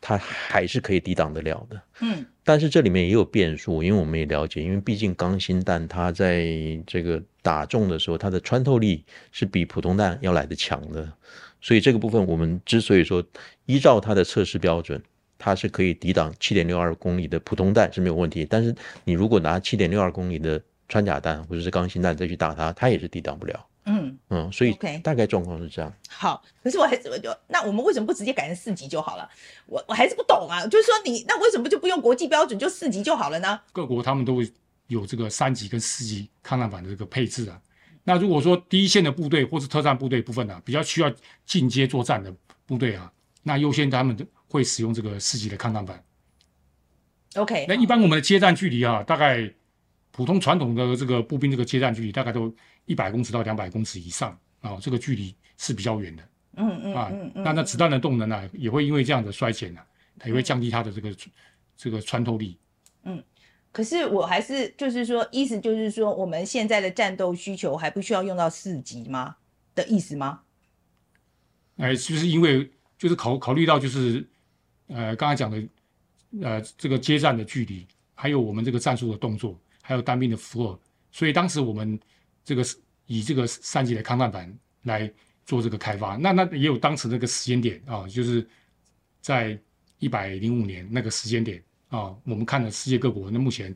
[0.00, 1.82] 它还是可以抵挡得了的。
[2.00, 2.24] 嗯。
[2.44, 6.44] 但是这里面也有变数，因为我们也了解，因为毕竟钢芯弹它在
[6.86, 11.12] 这个打中的时候，它的穿透力是比普通弹要来的强的，
[11.60, 13.24] 所以这个部分我们之所以说
[13.66, 15.00] 依照它的测试标准，
[15.42, 18.46] 它是可以抵挡七点六二公里的普通弹是没有问题。
[18.48, 23.66] 但是你如果拿七点六二公里的穿甲弹或者是钢芯弹再去打它，它也是抵挡不了。
[23.84, 25.90] 嗯嗯，所以大概状况是这样。
[25.90, 26.06] Okay.
[26.08, 29.28] 好，可是我还是我就那我们为什么不直接改成四级就好了？
[29.66, 33.60] 我我还是不懂啊，就是说你那为什么就不用国际标准就四级就好了呢？
[33.72, 34.40] 各国他们都
[34.86, 37.60] 有这个三级跟四级抗弹板的这个配置啊。
[38.04, 41.12] 那如果说第一线的部队或是特战部队部分呢、啊，比较需要
[41.44, 42.32] 进阶作战的
[42.66, 43.10] 部队啊，
[43.42, 44.16] 那优先他们
[44.52, 46.04] 会使用这个四级的抗弹板。
[47.36, 49.52] OK，那一般我们的接战距离啊，大概
[50.10, 52.54] 普通传统的这个步兵这个接战距离大概都。
[52.86, 56.28] 一百公尺到两百公尺以上啊，这个距离是比较远的。
[56.56, 59.80] 嗯嗯啊，那那子弹的动能呢、啊，也会因为这样的衰减呢，
[60.18, 61.16] 它也会降低它的这个、嗯、
[61.76, 62.58] 这个穿透力。
[63.04, 63.22] 嗯，
[63.70, 69.36] 可是我还是就是说，意思就是说，我们现在的战斗需求还不需要用到四级吗？
[69.76, 70.40] 的意思吗？
[71.76, 74.28] 哎，就是因为就是考考虑到就是
[74.94, 75.62] 呃刚才讲的
[76.42, 81.98] 呃这个接战的距离，还有我们这个战术的动作，还有单兵的负荷，所以当时我们。
[82.44, 82.76] 这个是
[83.06, 84.52] 以这个三级的抗弹板
[84.82, 85.08] 来
[85.46, 88.44] 做这个开发，那那也有当时那个时间点啊，就是
[89.20, 89.56] 在
[90.00, 93.72] 一百零五年那个时间点啊，我们看了世界各国，那目前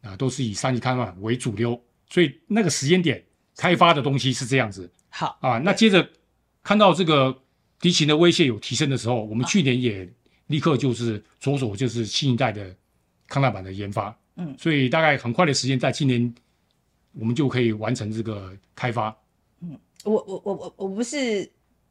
[0.00, 1.76] 啊都是以三级抗弹板为主流，
[2.08, 3.20] 所以那个时间点
[3.56, 4.88] 开发的东西是这样子。
[5.08, 6.08] 好啊，那接着
[6.62, 7.36] 看到这个
[7.80, 10.08] 敌情的威胁有提升的时候，我们去年也
[10.46, 12.74] 立刻就是着手就是新一代的
[13.26, 14.16] 抗弹板的研发。
[14.36, 16.34] 嗯，所以大概很快的时间，在今年。
[17.16, 19.16] 我们就可以完成这个开发。
[19.60, 21.48] 嗯，我我我我我不是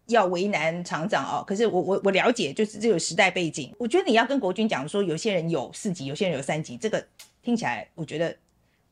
[0.08, 3.74] 要为难厂长哦，可是我我我了解，就是这个时代背景。
[3.80, 7.02] 我觉得你要跟国军讲说，有些人有四级，有些人有三级，这个
[7.42, 8.36] 听起来，我觉得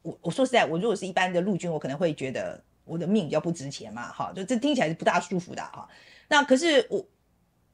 [0.04, 5.86] 我我说实在，我如果是一般的陆军，我可能会觉得我的命比较不值钱嘛，哈，就这听起来是不大舒服的哈。
[6.30, 7.06] 那可是我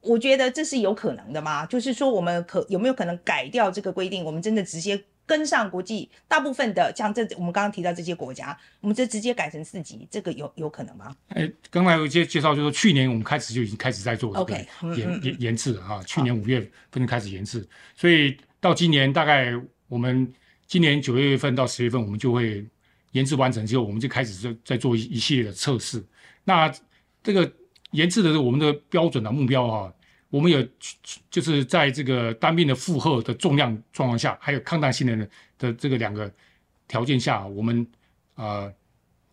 [0.00, 1.64] 我觉得这是有可能的吗？
[1.66, 4.24] 就是说，我们可有没有可能改掉这个规定？
[4.24, 5.02] 我们真的直接。
[5.28, 11.14] 跟上国际大部分的，像这我们刚刚提到这些国家，我们就直接改成四级，这个有有可能吗？
[11.28, 19.52] 哎，刚才有一些介绍，就是说去年我们开始就已经开始在做 OK 研研研制了啊，去年五月份就开始研制，所以到今年大概
[19.88, 20.32] 我们
[20.66, 22.66] 今年九月份到十月份，我们就会
[23.12, 26.02] 研制完成之后，我们就开始在在做一一系列的测试。
[26.42, 26.72] 那
[27.22, 27.52] 这个
[27.92, 29.92] 研制的是我们的标准的目标啊。
[30.30, 30.62] 我们有，
[31.30, 36.30] 就是在这个单兵的负荷的重量状况下，还有抗弹性能的的这个两个
[36.86, 37.86] 条件下，我们
[38.34, 38.70] 呃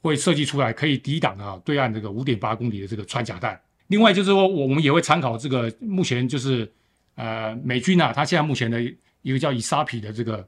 [0.02, 3.60] 会设计出来可以抵挡啊对岸这个五点八公里的这个穿甲弹。
[3.88, 6.72] 另外就是说，我们也会参考这个目前就是
[7.16, 8.82] 呃美军啊，他现在目前的
[9.22, 10.48] 一个叫以沙皮的这个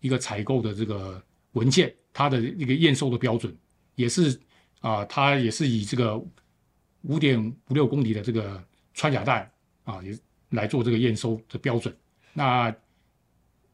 [0.00, 3.54] 一个采购的这个文件，它的一个验收的标准
[3.94, 4.40] 也是
[4.80, 6.18] 啊，它也是以这个
[7.02, 8.62] 五点五六公里的这个
[8.94, 9.48] 穿甲弹。
[9.84, 10.16] 啊，也
[10.50, 11.92] 来做这个验收的标准。
[12.32, 12.72] 那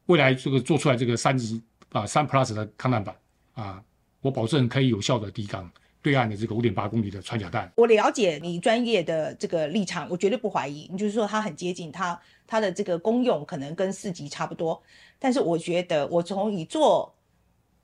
[0.07, 1.61] 未来这个做出来这个三级
[1.91, 3.15] 啊三 plus 的抗弹板
[3.53, 3.83] 啊，
[4.21, 7.71] 我保证可以有效的抵挡对岸的这个五点八公里的穿甲弹。
[7.75, 10.89] 我了解你专业的这个立场，我绝对不怀疑。
[10.91, 14.81] 你就是说它很接近，它它的这个功用可能跟四级差不多。
[15.19, 17.15] 但是我觉得，我从以做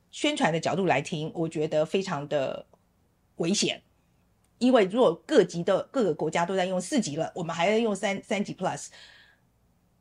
[0.10, 2.66] 宣传的角度来听，我觉得非常的
[3.36, 3.80] 危险。
[4.58, 8.88] 因为如果各级的各个国家都在用四级了，我们还要用三三级 plus，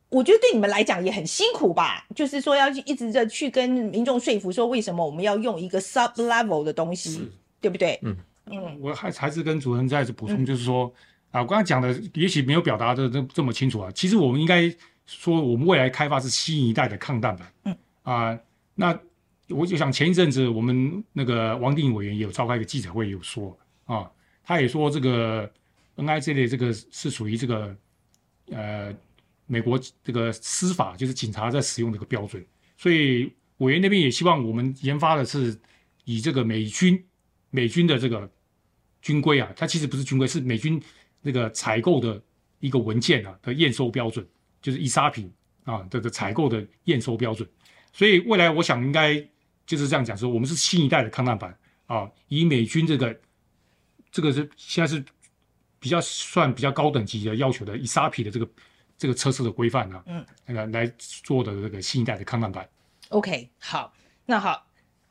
[0.08, 2.06] 我觉得对你们来讲也很辛苦吧？
[2.14, 7.98] 就是说要去一直在去跟民众说服，说为什么我们要用一个 sub level 的东西，对不对？
[8.02, 10.84] 嗯，嗯，我还还是跟主任再次补充，就是说、
[11.32, 13.90] 嗯、啊，我刚才讲的也许没有表达的这这么清楚啊。
[13.92, 14.72] 其实我们应该
[15.06, 17.52] 说，我们未来开发是新一代的抗氮板。
[17.64, 18.38] 嗯啊，
[18.74, 18.98] 那
[19.48, 24.10] 我就想前一阵子我们那个王定委员也有召开一个记者会，有说啊，
[24.44, 25.50] 他也说这个
[25.96, 27.76] NI 这类这个是属于这个
[28.50, 28.94] 呃
[29.46, 32.44] 美国这个司法就是警察在使用这个标准，
[32.76, 35.58] 所以委员那边也希望我们研发的是
[36.04, 37.02] 以这个美军。
[37.50, 38.28] 美军的这个
[39.00, 40.82] 军规啊，它其实不是军规，是美军
[41.22, 42.20] 那个采购的
[42.58, 44.26] 一个文件啊的验收标准，
[44.60, 45.28] 就是 ISAPI
[45.62, 47.48] 啊的的采购的验收标准。
[47.92, 49.24] 所以未来我想应该
[49.64, 53.16] 就是这样讲说，我们是新一代的抗弹板啊，以美军这个
[54.14, 55.04] 这个是现在是
[55.80, 58.48] 比较算比较高等级的要求的 ISAPI 的这个
[58.96, 62.68] 这个测试的规范啊，嗯，那个来做的这个新一代的抗氮板。
[63.08, 63.92] OK，好，
[64.26, 64.66] 那好，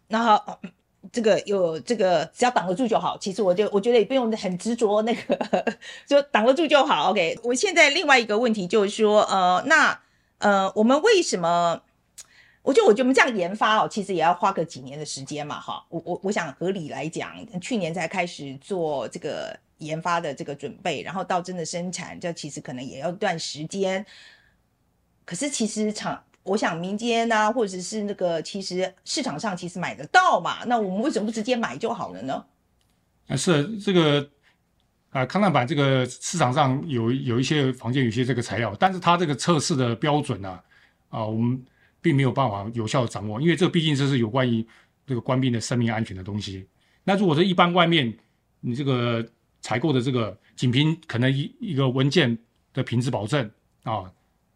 [0.07, 0.61] 那好。
[1.11, 7.11] 这个有这个只要挡得住就好，其实我就我觉得也不用很执着那个，就挡得住就好。
[7.11, 9.99] OK，我现在另外一个问题就是说，呃，那
[10.37, 11.81] 呃，我们为什么？
[12.63, 15.85] 我觉得我觉得我们这样研发哦，其实也要花个几年的时间嘛，哈。
[15.89, 24.03] 我我我想合理来讲，去年才开始做这个研发的这个准备，然后到真的生产，这其实可能也要一段时间。
[25.23, 26.23] 可是其实厂。
[26.45, 30.65] 我想民间啊，或者是那个，其实市场上其实买得到嘛。
[30.65, 32.45] 那我们为什么不直接买就好了呢？
[33.29, 34.29] 啊，是这个
[35.11, 40.49] 啊，抗氮板这个市场上有有一些房间有些这个材料，但是它这个测试的标准呢，
[41.07, 41.63] 啊，啊，我们
[42.03, 44.63] 并没有办法有效的掌握，因为这毕竟这是有关于
[45.07, 46.67] 这个官兵的生命安全的东西。
[47.03, 48.15] 那如果是一般外面
[48.59, 49.25] 你这个
[49.61, 52.37] 采购的这个仅凭可能一一个文件
[52.73, 53.49] 的品质保证
[53.83, 54.11] 啊，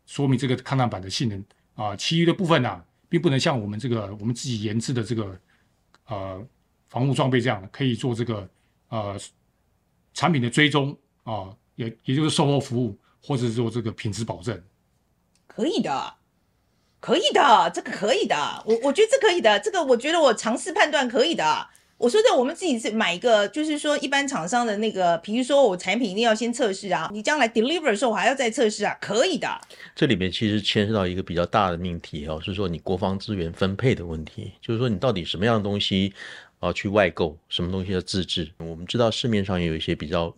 [0.05, 1.43] 说明这个抗弹板的性能。
[1.75, 5.39] 啊，其余的部分呢、啊，并不能像我们这个我们自己研制的这个
[6.07, 6.47] 呃
[6.89, 8.49] 防护装备这样，可以做这个
[8.89, 9.15] 呃
[10.13, 14.59] 产品的追踪啊，也也就是售后服务，或者是做这个品质保证。
[15.45, 16.15] 可以的，
[17.07, 21.65] 可以的，这个可以的，我我觉得这可以的，这个我觉得我尝试判断可以的。
[21.97, 29.47] 我说的，我们自己是买一个，就是说一般厂商的那个，比如说我产品一定要先测试啊，你将来 deliver 的时候我还要再测试啊，可以的。
[29.95, 36.13] 这里面其实牵涉到一个比较大的命题哦，是说你国防资源分配的问题，就是说你到底什么样的东西
[36.59, 38.51] 啊去外购，什么东西要自制。
[38.57, 40.35] 我们知道市面上也有一些比较。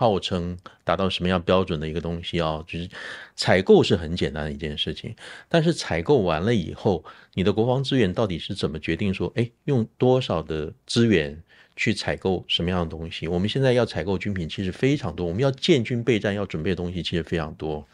[0.00, 2.64] 号称达到什么样标准的一个东西啊？
[2.68, 2.88] 就是
[3.34, 5.12] 采购是很简单的一件事情，
[5.48, 11.42] 但是采购完了以后，你的国防资源到底是怎么决定说，哎，用多少的资源
[11.74, 13.26] 去采购什么样的东西？
[13.26, 17.84] 我们现在要采购军品其实非常多，我们要建军备战要准备的东西其实非常多。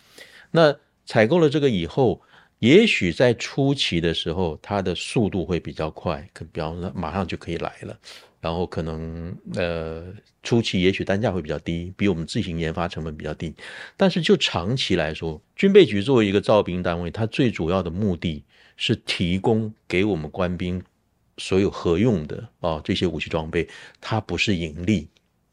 [0.51, 2.21] 那采购了这个以后，
[2.59, 7.99] 也许在初期的时候，它的速度会比较快，可比方说马上就可以来了。
[8.45, 10.05] 然后可能呃
[10.43, 13.55] 初期也许单价会比较低，比我们自行研发成本比较低，
[13.97, 18.45] 但是就长期来说，军备局作为一个造兵单位，它最主要的目的
[18.77, 20.83] 是提供给我们官兵
[21.39, 23.67] 所有合用的啊这些武器装备，
[23.99, 25.09] 它不是盈利，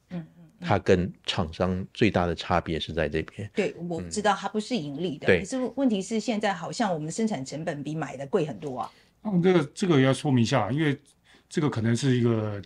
[0.10, 3.50] 嗯嗯，它跟厂商最大的差别是在这边。
[3.56, 8.92] 对，我知道它不是盈利的，对，可是问题是现在好像我们的生产成本比买的贵很多啊。
[9.24, 11.00] 嗯，这个这个也要说明一下，因为
[11.48, 12.62] 这个可能是一个。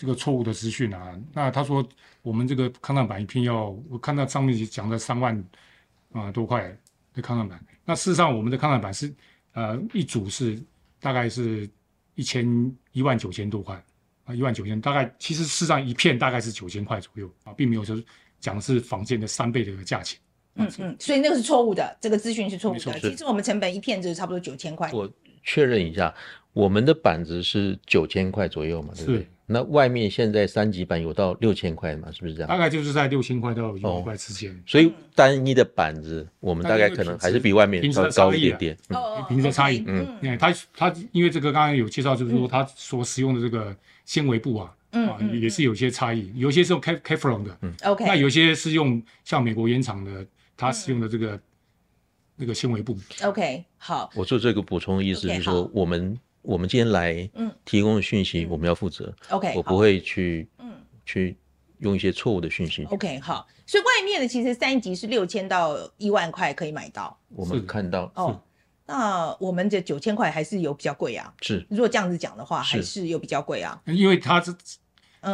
[0.00, 1.86] 这个错误的资讯啊，那他说
[2.22, 5.36] 我们这个抗氮板一片要，我看到上面讲的三万
[6.10, 6.74] 啊、呃、多块
[7.12, 9.14] 的抗氮板，那事实上我们的抗氮板是
[9.52, 10.58] 呃一组是
[11.00, 11.68] 大概是
[12.14, 13.84] 一千一万九千多块
[14.24, 18.02] 啊，一万九千大概其实事实上一片大概是九千块左右啊，并没有说
[18.38, 20.18] 讲的是房间的三倍的价钱。
[20.54, 22.98] 嗯嗯，所以那个是错误的，这个资讯是错误的。
[23.00, 24.90] 其实我们成本一片就是差不多九千块。
[24.94, 25.06] 我
[25.42, 26.14] 确认一下，
[26.52, 28.92] 我们的板子是九千块左右嘛？
[28.96, 29.20] 对不对？
[29.20, 29.26] 是。
[29.52, 32.08] 那外面现在三级板有到六千块嘛？
[32.12, 32.48] 是不是这样？
[32.48, 34.48] 大概就是在六千块到一万块之间。
[34.52, 38.76] 哦，所以单一的板子，我们大概可能还是比外面稍微高一点点。
[38.90, 43.74] 哦品质的差异，嗯，嗯，它它因为这个刚刚有介绍，就是说它所使用的这个
[44.04, 50.24] 纤维布啊，嗯，啊也是有些差异，有些是用 Kevlar 的，嗯，OK，那有些是用像美国原厂的，
[50.56, 51.36] 它使用的这个
[52.40, 52.98] 那个纤维布。
[53.22, 54.10] OK，好。
[54.16, 56.18] 我做这个补充的意思是说我们。
[56.42, 57.30] 我们今天来
[57.66, 59.14] 提供的讯息，我们要负责。
[59.28, 60.72] OK，我不会去，嗯，
[61.04, 61.36] 去
[61.80, 62.82] 用一些错误的讯息。
[62.84, 63.46] OK，好。
[63.66, 67.14] 所以外面的其实三级是六千到一万块可以买到。
[67.28, 68.42] 我们看到哦，
[68.86, 71.30] 那我们的九千块还是有比较贵啊。
[71.42, 73.78] 是，如果这样子讲的话，还是有比较贵啊。
[73.84, 74.56] 因为它这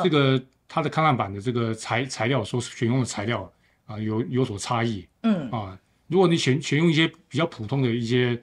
[0.02, 3.48] 这个它的抗氮板的这个材材料所选用的材料
[3.84, 5.06] 啊，有有所差异。
[5.22, 5.78] 嗯啊，
[6.08, 8.40] 如果你选选用一些比较普通的一些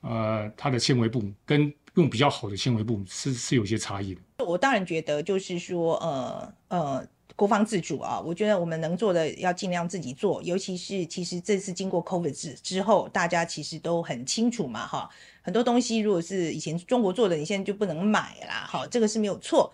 [0.00, 4.20] 呃它的纤维布跟用比较好的纤维布是是有些差异的。
[4.44, 15.08] 我当然觉得就是说，呃呃，国防自主啊，我觉得我们能做的要尽量自己做，尤其是其实这次经过 COVID 之之后，大家其实都很清楚嘛，哈，
[15.40, 19.72] 很多东西如果是以前中国做的，你现在就不能买啦，哈，这个是没有错。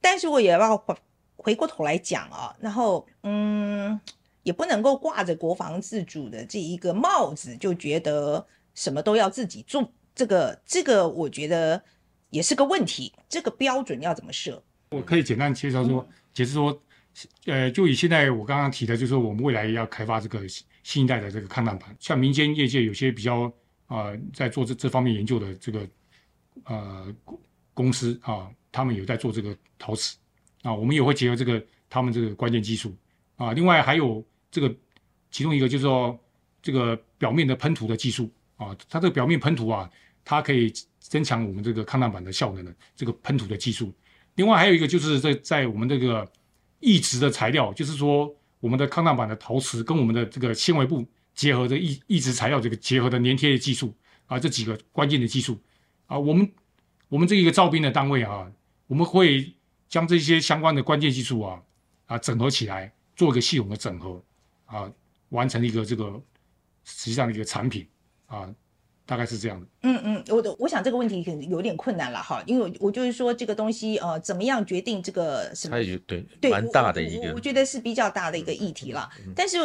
[0.00, 0.94] 但是我也要回
[1.36, 4.00] 回过头来讲啊，然后嗯，
[4.44, 11.82] 也不能够挂着国防自主的这一个帽子，就觉得什么都要自己做，这个这个我觉得。
[12.30, 14.60] 也是个问题，这个标准要怎么设？
[14.90, 16.82] 我可以简单介绍说，嗯、解释说，
[17.44, 20.40] 呃，就以现在我刚刚提的，就是我们未来要开发这个
[20.82, 23.42] 新一代的这个抗弹板，像民间业界有些比较
[23.86, 25.86] 啊、呃，在做这这方面研究的这个
[26.64, 27.14] 呃
[27.72, 30.16] 公司啊，他们有在做这个陶瓷
[30.62, 32.92] 啊，我们也会结合这个他们这个关键技术
[33.36, 34.24] 啊，另外还有
[34.54, 34.74] 这个
[35.30, 36.18] 其中一个就是说
[36.62, 39.90] 这个表面的喷涂的技术啊，它这个表面喷涂啊，
[40.24, 40.72] 它可以。
[41.06, 43.92] 增强我们这个抗弹板的效能的这个喷涂的技术，
[44.36, 46.26] 另外还有一个就是在在我们这个
[46.80, 53.94] 异质的材料，就是说我们的抗弹板的陶瓷跟我们的这个纤维布结合的异异质材料这个结合的粘贴的技术
[54.24, 55.60] 啊，这几个关键的技术
[56.06, 56.50] 啊，我们
[57.10, 58.50] 我们这一个造兵的单位啊，
[58.86, 59.54] 我们会
[59.90, 61.62] 将这些相关的关键技术啊
[62.06, 64.24] 啊整合起来，做一个系统的整合
[64.66, 64.92] 啊，
[65.30, 66.20] 完成一个这个
[66.84, 67.86] 实际上的一个产品
[68.26, 68.52] 啊。
[69.06, 69.66] 大概是这样的。
[69.82, 75.76] 嗯嗯，我的我想这个问题可能有点困难了哈，因为我就是说这个东西呃，怎么样决定这个什么？
[76.06, 79.06] 对对，蛮大的一个我，我觉得是比较大的一个议题了。
[79.26, 79.58] 嗯、但是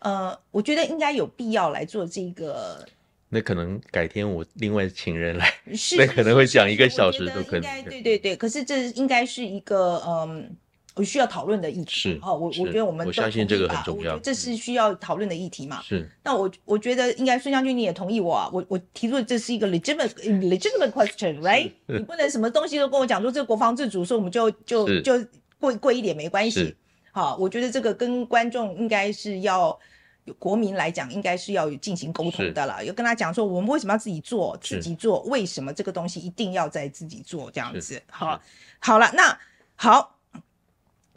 [0.00, 2.86] 呃，我觉得应该有必要来做这个。
[3.30, 7.84] 那可能改天我另外请人来，是 那可能会讲一个小时都可能。
[7.84, 10.54] 对对对，可是这应该是一个嗯。
[10.94, 15.80] 我需要讨论的议题是哦，我我觉得我们我相信这个很重要，这是需要讨论的议题嘛。
[15.82, 20.12] 是，那我我觉得应该孙将军你也同意我啊，我我提出的这是一个 legitimate
[20.50, 21.72] legitimate question，right？
[21.86, 25.14] 你不能什么东西都跟我讲说这个国防自主，说我们就就就
[25.58, 26.76] 贵贵一点没关系。
[27.10, 29.78] 好，我觉得这个跟观众应该是要
[30.24, 38.02] 有国民来讲，应该是要有进行沟通的了，要跟他讲说我们为什么要自己做，自己做，为什么这个东西一定要在自己做这样子。
[38.10, 38.38] 好，
[38.78, 39.38] 好了，那
[39.74, 40.18] 好。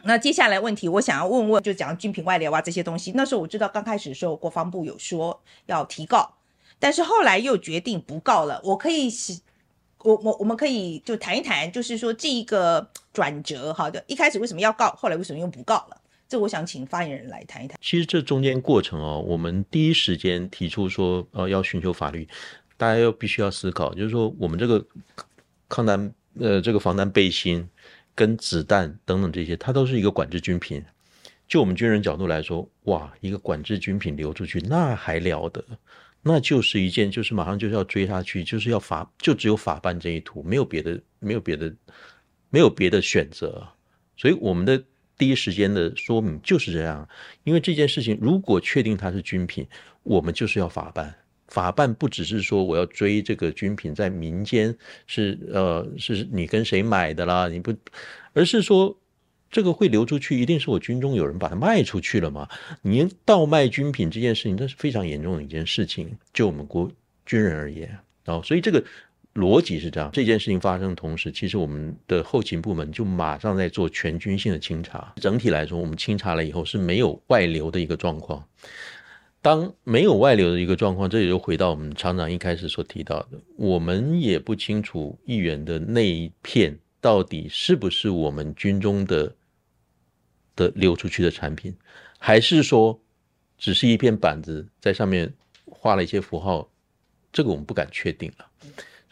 [0.08, 3.12] 那接下来问题，我想要问问，就讲军品外流啊这些东西。
[3.14, 6.36] 那时候我知道刚开始的时候，国防部有说要提告，
[6.78, 8.62] 但是后来又决定不告了。
[8.64, 9.10] 我可以，
[10.03, 15.97] 我我我们可以就谈一谈，就是说这一个转折，好的，一开始为什么要告，后来为什么又不告了？
[16.30, 17.78] 这我想请发言人来谈一谈。
[17.82, 22.28] 其实这中间过程哦，我们第一时间提出说，呃，要寻求法律，
[22.78, 24.86] 大家又必须要思考，就是说我们这个
[25.68, 27.68] 抗弹，呃，这个防弹背心。
[28.16, 30.84] 跟子弹等等这些，它都是一个管制军品。
[31.47, 35.63] 就我们军人角度来说，哇，一个管制军品流出去，那还了得？
[36.24, 41.72] 那就是一件，就是马上就是要追下去，就是要法，就只有法办这一途，没有别的，没有别的，
[42.49, 43.68] 没有别的选择。
[44.18, 44.84] 所以我们的
[45.20, 47.07] 第一时间的说明就是这样，
[47.43, 49.68] 因为这件事情如果确定它是军品，
[50.01, 51.13] 我们就是要法办。
[51.48, 54.76] 法办不只是说我要追这个军品在民间
[55.06, 57.74] 是呃是你跟谁买的啦，你不，
[58.34, 58.98] 而是说
[59.52, 62.50] 这个会流出去，一定是我军中有人把它卖出去了嘛？
[62.82, 66.91] 你倒卖军品这件事情，那是非常严重的一件事情，就我们国
[67.26, 68.84] 军人而言啊，所以这个
[69.36, 70.10] 逻辑是这样。
[70.12, 75.14] 这件事情发生的同时，其实我们的后勤部门就马上在做全军性的清查。
[75.18, 78.46] 整体来说，我们清查了以后是没有外流的一个状况。
[79.46, 89.36] 当没有外流的一个状况，这也就回到我们厂长一开始所提到的，我们也不清楚议员的那一片到底是不是我们军中的
[90.56, 91.76] 的流出去的产品，
[92.18, 93.00] 还是说
[93.56, 95.32] 只是一片板子在上面
[95.68, 96.68] 画了一些符号，
[97.32, 98.48] 这个我们不敢确定了。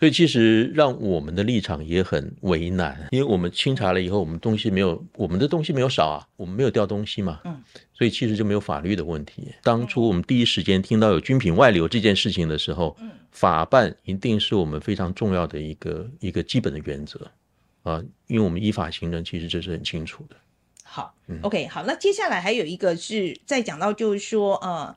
[0.04, 9.54] 所以其实让我们的立场也很为难，因为我们清查了以后，我们东西没有，我们的东西没有少啊，我们没有掉东西嘛，嗯，所以其实就没有法律的问题。
[9.64, 17.32] 当初我们第一时间听到有军品外流这件事情的时候，嗯，法办一定是我们非常重要的一个一个基本的原则
[17.84, 20.36] 啊，因为我们依法行政，其实这是很清楚的。
[20.84, 24.94] 好，嗯，OK，好，那接下来还有一个是再讲到就是说，呃，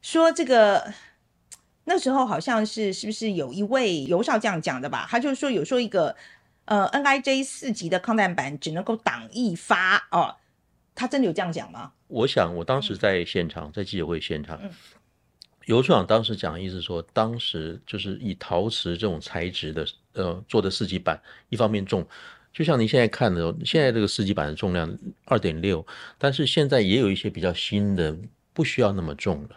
[0.00, 0.94] 说这个。
[1.88, 5.06] 那时候好像是是不是有一位游少这样讲的吧？
[5.08, 6.14] 他就是说有说一个
[6.64, 10.34] 呃 NIJ 四级的抗弹板只能够挡一发哦，
[10.96, 11.92] 他真的有这样讲吗？
[12.08, 14.60] 我想我当时在现场，在记者会现场，
[15.66, 21.20] 游、嗯、处长当时讲的意思说，当时就是以陶瓷这种材质的呃做的四级板，
[21.50, 22.04] 一方面重，
[22.52, 24.92] 就像您现在看的，现在这个四级板的重量
[25.24, 25.86] 二点六，
[26.18, 28.16] 但是现在也有一些比较新的，
[28.52, 29.50] 不需要那么重了。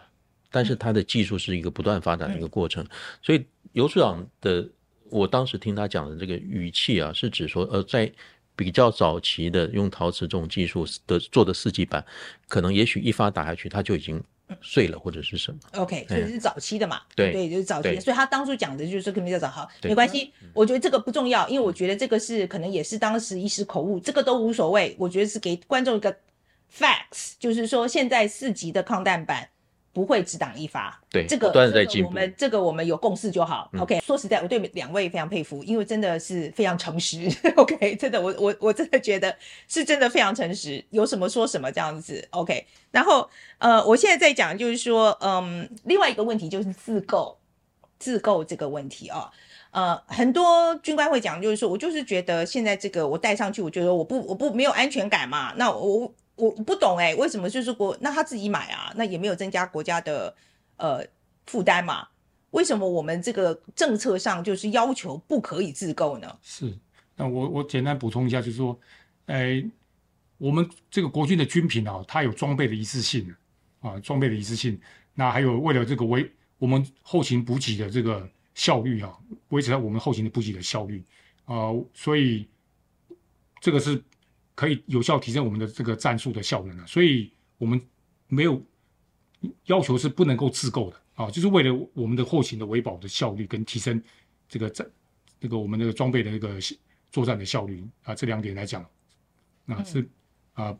[0.50, 2.84] 但是它的技术是一个不断发展的一个过程，
[3.22, 4.68] 所以游处长的
[5.08, 8.10] 我当时听他讲的这个语气啊，是指说，呃，在
[8.56, 12.04] 比较早期的用陶瓷这种技术的做的四季板，
[12.48, 14.22] 可能也许一发打下去，它就已经
[14.60, 15.58] 碎了或者是什么。
[15.74, 17.00] OK，所以是早期的嘛？
[17.16, 18.00] 对对，就是早期的。
[18.00, 20.32] 所以他当初讲的就是可能比较早，好，没关系。
[20.52, 24.94] 我觉得这个不重要，因为我觉得这个是可能也是当时一时口误，这个都无所谓。
[24.98, 26.14] 我觉得是给观众一个
[26.72, 29.48] facts，就是说现在四级的抗弹板。
[29.92, 31.48] 不会只挡一发，对这个。
[32.04, 33.68] 我们这个我们有共识就好。
[33.72, 37.28] 嗯、OK，说实在，我对两位非常佩服，因为真的是非常诚实。
[37.56, 39.34] OK，真的，我我我真的觉得
[39.66, 42.24] 是真的非常诚实，有什么说什么这样子。
[42.30, 43.28] OK，然后
[43.58, 47.36] 呃，我现在在讲就是说，嗯，另外一个问题就是自购
[47.98, 49.30] 自购这个问题啊、
[49.72, 56.12] 哦，呃，很多军官会讲，就是说我就是觉得现在这个我戴上去，我觉得我不我不没有安全感嘛，那我。
[56.40, 58.92] 我不懂哎、为什么就是国那他自己买啊？
[58.96, 60.34] 那也没有增加国家的
[60.76, 61.06] 呃
[61.46, 62.08] 负担嘛？
[62.50, 66.38] 为什么我们这个政策上就是要求不可以自购呢？
[66.42, 66.76] 是，
[67.16, 68.78] 那我我简单补充一下，就是说，
[69.26, 69.62] 哎、
[70.38, 73.32] 我们这个国军的军品啊，它有装备的一致性
[73.80, 74.80] 啊，装备的一致性。
[75.14, 76.28] 那还有为了这个维
[76.58, 79.16] 我们后勤补给的这个效率啊，
[79.50, 81.04] 维持我们后勤的补给的效率
[81.44, 82.48] 啊，所以
[83.60, 84.02] 这个是。
[84.60, 87.80] 可以有效提升我们的这个战术的效能啊，所以我们
[88.28, 88.62] 没有
[89.64, 94.02] 要求是不能够自购的啊，就是为了我们的后勤的维保的效率跟提升
[94.46, 94.86] 这个战
[95.40, 96.58] 这个我们的装备的这个
[97.10, 98.86] 作战的效率啊，这两点来讲，
[99.64, 100.06] 那是
[100.52, 100.76] 啊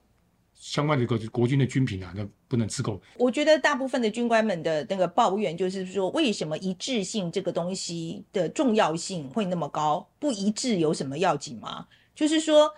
[0.52, 3.00] 相关的这个国军的军品啊，那不能自购。
[3.16, 10.06] 我觉得大部分的军官们的那个抱怨就是说，为什么一致性这个东西的重要性会那么高？
[10.18, 11.86] 不一致有什么要紧吗？
[12.14, 12.74] 就是说。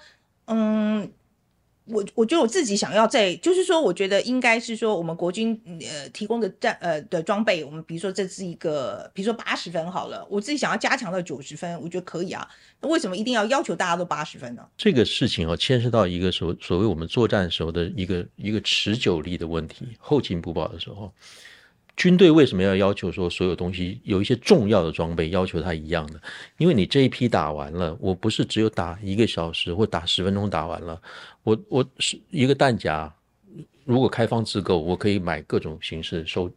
[0.46, 1.10] 嗯，
[1.86, 12.48] 我我觉得我自己想要在，就是说，我觉得应该是说，我们国军呃提供的战呃的装备，我们比如说这是一个，比如说八十分好了，我自己想要加强到九十分，我觉得可以啊。
[12.80, 14.66] 那为什么一定要要求大家都八十分呢？
[14.76, 21.12] 这个事情哦，牵涉到一个所所谓我们作战时候的一个一个持久力的问题，后勤补保的时候。
[21.94, 26.20] 军队为什么要要求说所有东西有一些重要的装备要求它一样的？
[26.56, 31.00] 因为你这一批打完了，我不是只有打一个小时或打十分钟打完了，
[31.42, 33.12] 我我是一个弹夹，
[33.84, 36.48] 如果开放自购，我可以买各种形式的收；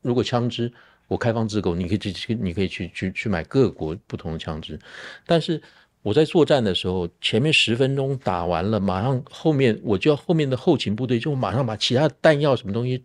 [0.00, 0.72] 如果枪支，
[1.08, 4.78] 我开放自购，你可以去你可以去去去买各国不同的枪支。
[5.26, 5.60] 但是
[6.02, 13.02] 我在作战的时候，前面十分钟打完了，马上后面我就要后面的后勤部队就马上把其他弹药什么东西。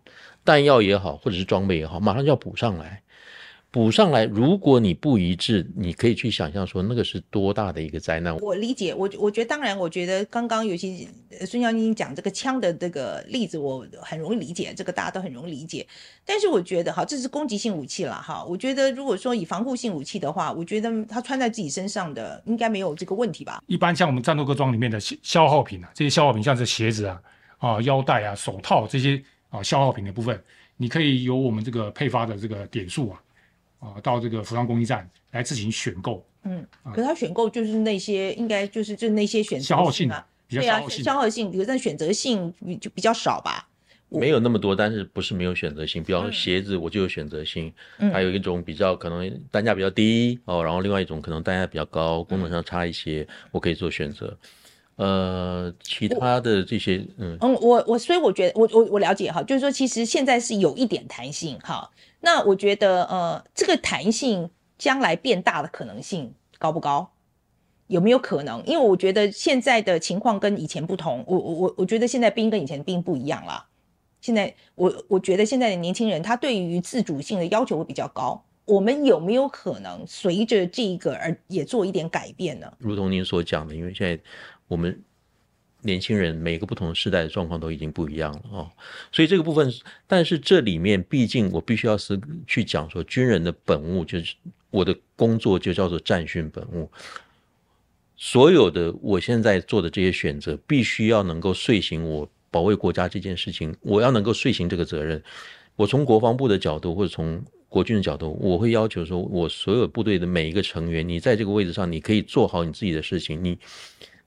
[0.49, 3.03] 弹药也好，或者是装备也好，马上就要补上来，
[3.69, 4.25] 补上来。
[4.25, 8.35] 如果你不一致，你可以去想象说那个是多大的一个灾难。
[8.37, 11.07] 我理解，我我觉得当然，我觉得刚刚尤其
[11.45, 15.85] 孙将军讲这个枪的这个例子，我很容易理解，这个大家都很容易理解。
[16.25, 18.43] 但是我觉得哈，这是攻击性武器了哈。
[18.43, 23.61] 我觉得如果说以防护性武器的话，我觉得它穿在自己身上的应该没有这个问题吧。
[23.67, 27.21] 一般像我们战斗各装里面的消耗品啊，这些消耗品像是鞋子啊、
[27.59, 29.23] 啊腰带啊、手套这些。
[29.49, 30.41] 啊，消耗品的部分，
[30.77, 33.21] 你可以由我们这个配发的这个点数啊，
[33.79, 36.25] 啊，到这个服装供应站来自行选购。
[36.43, 43.67] 嗯，可是他选购就是那些，应该就是就那些选择啊，消耗性啊，比较消耗性，对啊，消耗性，比如但选择性就比较少吧。
[44.11, 46.03] 没有那么多，但是不是没有选择性？
[46.03, 47.71] 比方说鞋子，我就有选择性。
[47.99, 54.35] 嗯，还有一种比较可能单价比较低哦，然后另外一种可能单价比较高，功能上差一些，我可以做选择。
[54.99, 61.89] 呃，其他的这些，嗯嗯，我我所以我觉得，我我我了解哈，就是说其实现在是有一点弹性哈。
[62.19, 67.11] 那我觉得呃，这个弹性将来变大的可能性高不高？
[67.87, 68.61] 有没有可能？
[68.65, 73.67] 因为我觉得现在的情况跟以前不同，我我我我觉得现在兵跟以前兵不一样了。
[74.19, 78.43] 现在我我觉得现在的年轻人他对于自主性的要求会比较高。
[78.65, 82.71] 我们有没有可能随着这个而也做一点改变呢？
[82.79, 84.21] 如同您所讲的，因为现在。
[84.69, 85.03] 我们
[85.81, 88.69] 年轻人每个不同的时代的状况都已经不一样了哦，
[89.13, 89.73] 所以这个部分，
[90.07, 94.35] 但是这里面毕竟我必须要是去讲说，军人的本务就是
[94.71, 96.91] 我的工作就叫做战训本务，
[98.17, 105.23] 所有的我现在做的这些选择，必须要能够遂行我保卫国家这件事情，我要能够遂行这个责任。
[105.77, 113.57] 我从国防部的角度或者从国军的角度，我会要求说，我所有部队的每一个成员，你在这个位置上，你可以做好你自己的事情，你。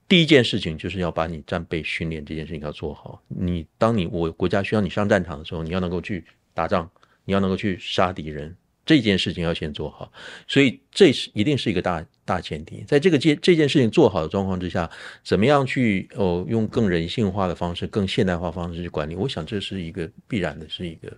[0.07, 3.21] 第一件事情就是要把你战备训练这件事情要做好。
[3.27, 6.23] 你当你我国家需要你上战场的时候，你要能够去
[6.53, 6.87] 打仗，
[7.25, 10.11] 你要能够去杀敌人，这件事情要先做好。
[10.47, 12.83] 所以这是一定是一个大大前提。
[12.85, 14.89] 在这个件这件事情做好的状况之下，
[15.23, 19.15] 怎么样去哦用更人性化的方式、更现代化方式去管理？
[19.15, 21.11] 我想这是一个必然的，是一个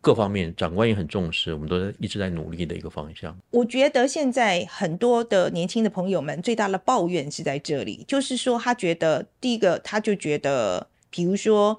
[0.00, 3.36] 各方面长官也很重视，我们都一直在努力的一个方向。
[3.50, 11.76] 我觉得现在很多的年轻的朋友们最大的抱怨是在这里，就是说他觉得第一个，他就觉得，比如说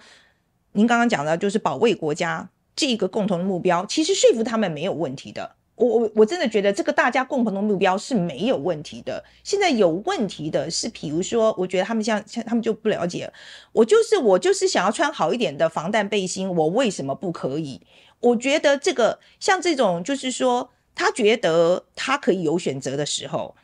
[0.73, 5.55] 您刚刚讲的，就是保卫国家这个共同的目标，其实说服他们没有问题的。
[5.75, 9.23] 我我我真的觉得这个大家共同的目标是没有问题的。
[9.45, 13.31] 现在有问题的是，比如说，我觉得他们像像他们就不了解，
[13.71, 17.79] 我就是我就是想要穿好一点的防弹背心，我为什么不可以？
[18.19, 23.55] 我觉得这个像这种就是说，他觉得他可以有选择的时候，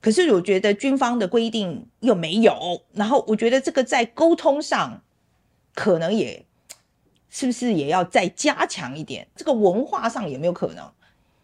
[0.00, 5.02] 可是我觉得军方的规定又没有，然后我觉得这个在沟通上
[5.74, 6.44] 可能也。
[7.36, 9.26] 是不是也要再加强一点？
[9.34, 10.88] 这个文化上有没有可能？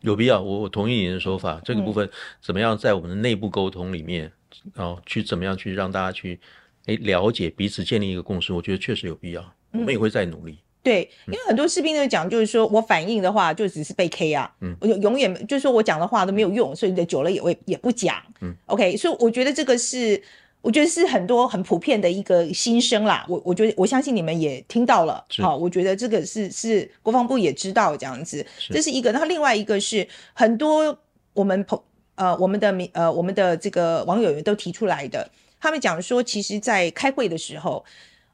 [0.02, 1.60] 有必要，我我同意你的说法。
[1.64, 2.08] 这个部分
[2.40, 4.30] 怎么样在我们的内部沟通里面，
[4.72, 6.38] 然后、去怎么样去让大家去
[6.86, 8.52] 诶了解彼此，建立一个共识？
[8.52, 9.42] 我觉得确实有必要，
[9.72, 10.60] 嗯、我们也会再努力。
[10.82, 18.16] 对，因为很多士兵都讲，就是说我反应的话，就只是被 K 啊，嗯，我就永远就是说我讲的话都没有用，所以久了也会也不讲。
[18.40, 20.22] 嗯，OK，所以我觉得这个是。
[20.62, 29.10] 我觉得是很多很普遍的一个心声啦，我我觉得我相信你们也听到了，好，我觉得这个是是国防部也知道这样子，这是一个。
[29.10, 30.94] 然后另外一个是很多
[31.32, 31.82] 我们朋
[32.16, 35.26] 呃我们的民呃我们的这个网友都提出来的，
[35.58, 37.82] 他们讲说，其实，在开会的时候，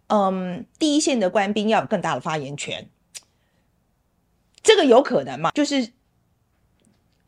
[0.09, 2.89] 嗯，第一线的官兵要有更大的发言权，
[4.63, 5.51] 这个有可能吗？
[5.53, 5.93] 就是。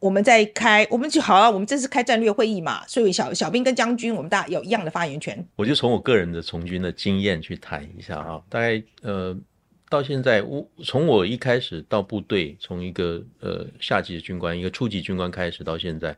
[0.00, 5.44] 我们在开，我们就好啊，我们这次开战略会议嘛，所以小小兵跟将军，我们大家有一样的发言权。
[5.56, 9.36] 我就从我个人的从军的经验去谈一下啊，大概呃
[9.90, 16.16] 到现在，我从我一开始到部队，从一个呃下级的军官，一个初级军官开始到现在，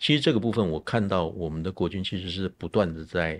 [0.00, 3.38] 其实这个部分我看到我们的国军其实是不断的在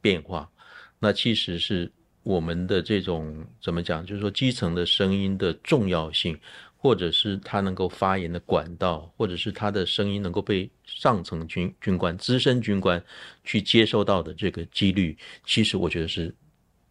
[0.00, 0.50] 变化。
[0.98, 1.92] 那其实是
[2.22, 6.38] 我们的这种怎么讲，就是说基层的声音的重要性。
[6.80, 13.02] 或者是他能够发言的管道，或者是他的声音能够被上层军军官、资深军官
[13.42, 16.32] 去接收到的这个几率，其实我觉得是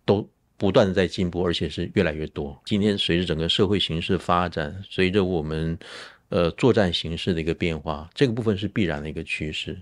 [0.04, 2.62] 都不断的在进步，而且是越来越多。
[2.66, 5.80] 今天随着整个社会形势发展，随着我们
[6.28, 9.82] 呃作战形势的一个变化，这个部分是必然的一个趋势。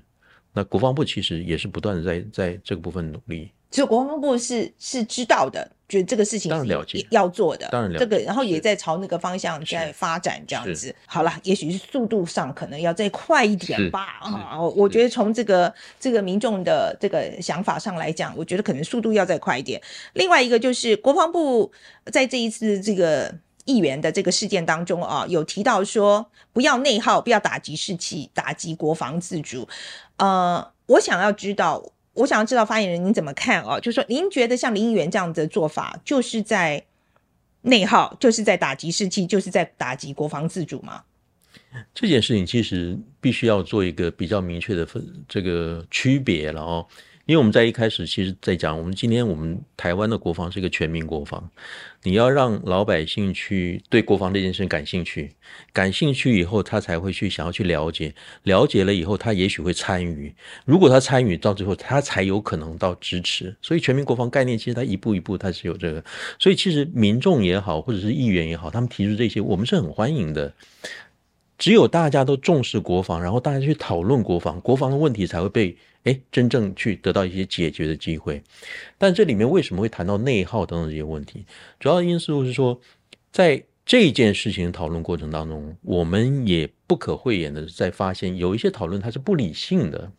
[0.53, 3.49] 那国防部其实也是不断的在在这个部分努力。
[3.75, 6.49] 所以国防部是是知道的，觉得这个事情
[6.87, 10.95] 是要做的，当然了解，这个然后也在朝那个方向在发展这样子。
[11.05, 14.61] 好了，也许是速度上可能要再快一点吧啊！
[14.61, 19.81] 我觉得从这个这个民众的这个想法上来讲，我觉得可能速度要再快一点。
[20.13, 21.69] 另外一个就是国防部
[22.05, 23.29] 在这一次这个
[23.65, 29.67] 议员的这个事件当中啊，有提到说不要内耗，不要打击士气，打击国防自主。
[30.15, 31.83] 呃，我想要知道。
[32.15, 33.79] 我想要知道发言人您怎么看哦？
[33.79, 36.83] 就是说您觉得像林议员这样的做法，就是在
[37.61, 41.03] 内耗，就是在打击士气，就是在打击国防自主吗？
[41.93, 46.87] 这件事情其实必须要做一个比较明确的分这个区别了哦。
[47.25, 51.49] 因为我们在一开始，其实在讲，我们今天我们台湾的国防是一个全民国防，
[52.03, 55.31] 你要让老百姓去对国防这件事感兴趣，
[55.73, 58.13] 感兴趣以后，他才会去想要去了解，
[58.43, 60.35] 了解了以后，他也许会参与。
[60.65, 63.55] 如果他参与到最后，他才有可能到支持。
[63.59, 66.03] 所以全民国防概念，其实他一步一步他是有这个。
[66.37, 70.53] 所以其实民众也好，或者是议员也好，他们提出这些，我们是很欢迎的。
[71.57, 75.75] 只有大家都重视国防，然后大家去讨论国防，国防的问题才会被。
[76.05, 78.41] 哎，真正去得到一些解决的机会，
[78.97, 81.45] 但这里面为什么会谈到内耗等等这些问题？
[81.79, 82.79] 主要的因素是说，
[83.31, 90.11] 在这件事情讨论过程当中，我们也不可讳言的在发现有一些讨论它是不理性的。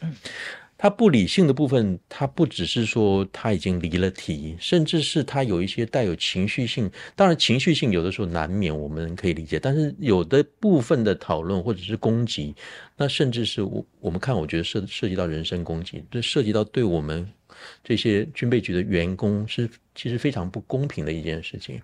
[0.78, 6.90] 它不理性的部分，他不只是说他已经离了题，甚至是他有一些带有情绪性。
[7.14, 12.54] 当然，情绪性有的时候难免我们可以理解，但是有的部分的讨论或者是攻击，
[12.94, 17.26] 那甚至是我我们看，我觉得涉涉及到人身攻击，这涉及到对我们
[17.82, 21.80] 这些军备局的员工是其实非常不公平的一件事情。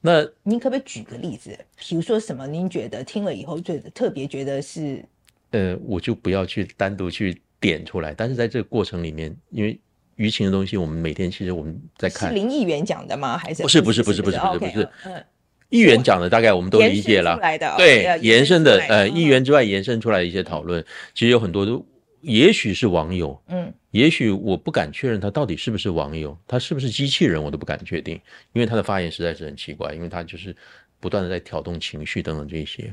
[0.00, 2.48] 那您可不可以举个例子，比如说什么？
[2.48, 5.04] 您觉得听了以后最特别觉得是？
[5.52, 7.40] 呃，我就不要去单独去。
[7.60, 9.78] 点出来，但是在这个过程里面，因为
[10.16, 12.28] 舆情的东西，我们每天其实我们在看。
[12.28, 13.36] 是林议员讲的吗？
[13.36, 13.80] 还是不是？
[13.80, 14.88] 不是，不是，不是，不是，不是。
[15.04, 15.24] 嗯，
[15.68, 17.38] 议员讲的大概我们都理解了。
[17.76, 20.84] 对，延伸的，呃，议员之外延伸出来的一些讨论，
[21.14, 21.84] 其实有很多都，
[22.20, 28.14] 也许是网友，嗯，也许我不敢确认他到底是不是网友，他是不是机器人，我都不敢确定，
[28.52, 30.54] 因为他的发言实在是很奇怪，因为他就是。
[31.00, 32.92] 不断的在挑动情绪等等这些，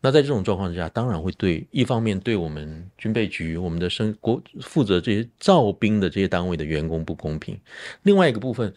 [0.00, 7.56] 那在这种状况之下，当然会对一方面对我们军备局、我们的生国负责这些造兵的这些单位的员工不公平。
[8.02, 8.74] 另外一个部分，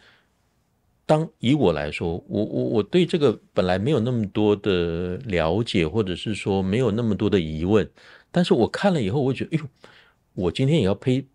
[1.04, 7.90] 当以我来说，我我我对这个本来没有那么多的了解，或者是说没有那么多的疑问，
[8.30, 9.68] 但是我看了以后，我觉得，哎呦，
[10.34, 11.26] 我今天也要配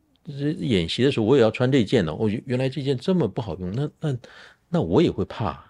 [0.60, 2.16] 演习的时候，我也要穿这件呢。
[2.16, 4.18] 我觉原来这件这么不好用，那那
[4.70, 5.65] 那我也会怕。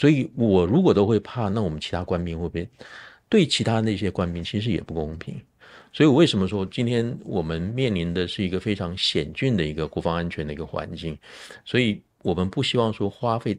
[0.00, 2.66] 所以，我如果都会怕，那我们其他官兵会不会
[3.28, 5.38] 对其他那些官兵其实也不公平？
[5.92, 11.18] 所以，我为什么说今天我们面临的是一个非常险峻的一个国防安全的一个环境？
[11.64, 12.00] 所以。
[12.22, 13.58] 我们不希望说花费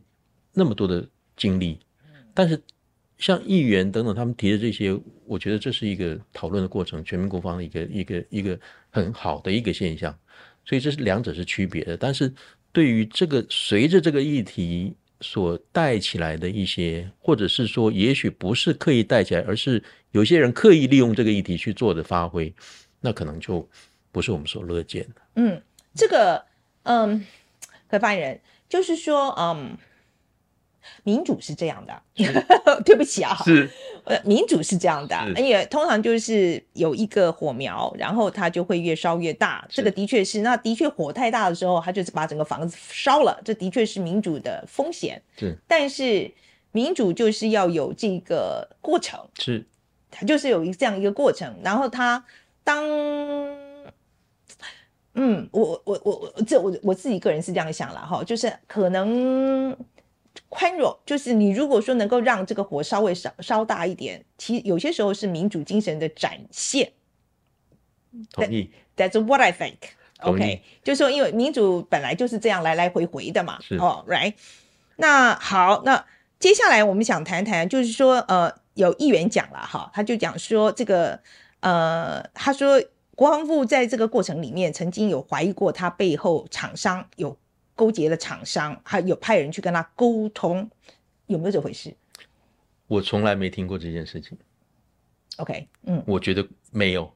[0.54, 1.04] 那么多的
[1.36, 1.80] 精力，
[2.32, 2.62] 但是
[3.18, 8.60] 像议员等等他们提的这些，我觉得这是一个讨论的过程，全民国防的一个一个一个
[8.92, 10.16] 很好的一个现象，
[10.64, 11.98] 所以这是两者是区别的。
[11.98, 12.32] 但是
[12.72, 22.54] 对于这个随着这个议题所带起来的一些，或者是说也许不是刻意带起来，而是有些人刻意利用这个议题去做的发挥，
[23.00, 23.68] 那可能就
[24.12, 25.22] 不是我们所乐见的。
[25.36, 25.62] 嗯，
[25.96, 26.44] 这个
[26.84, 27.26] 嗯。
[27.92, 29.78] 合发言人就是说，嗯，
[31.04, 32.02] 民主是这样的，
[32.84, 33.70] 对不起啊，是，
[34.04, 46.32] 呃，民主是这样的，而且通常就是有一个火苗，然后它就会越烧越大，这个的确是，那的确火太大的时候，它就是把整个房子烧了，这的确是民主的风险，是，但是
[46.72, 49.66] 民主就是要有这个过程，是，
[50.10, 52.24] 它就是有一这样一个过程，然后它
[52.64, 52.84] 当。
[55.14, 59.76] 嗯，我我我我这我我自己个人是这样想了哈，就是可能
[60.50, 66.92] 宽容，就是你如果说能够让这个火稍微烧烧大一点，其实有些时候是民主精神的展现。
[68.32, 68.72] 同意。
[68.96, 69.78] That's what I think.
[70.22, 73.60] OK，就是说，因为民主本来就是这样来来回回的嘛。
[73.62, 73.76] 是。
[73.76, 74.34] 哦，Right。
[74.98, 76.06] 那好，那
[76.40, 81.20] 接下来我们想谈谈，就是说，呃，有议员讲了哈，他就讲说这个，
[81.62, 82.82] 呃，他说。
[83.14, 87.38] 国防部在这个过程里面，曾经有怀疑过他背后厂商有
[87.82, 90.70] 勾结了厂商，还有派人去跟他沟通，
[91.26, 91.92] 有没有这回事？
[92.86, 94.38] 我从来没听过这件事情。
[95.38, 97.12] OK，嗯，我觉得没有。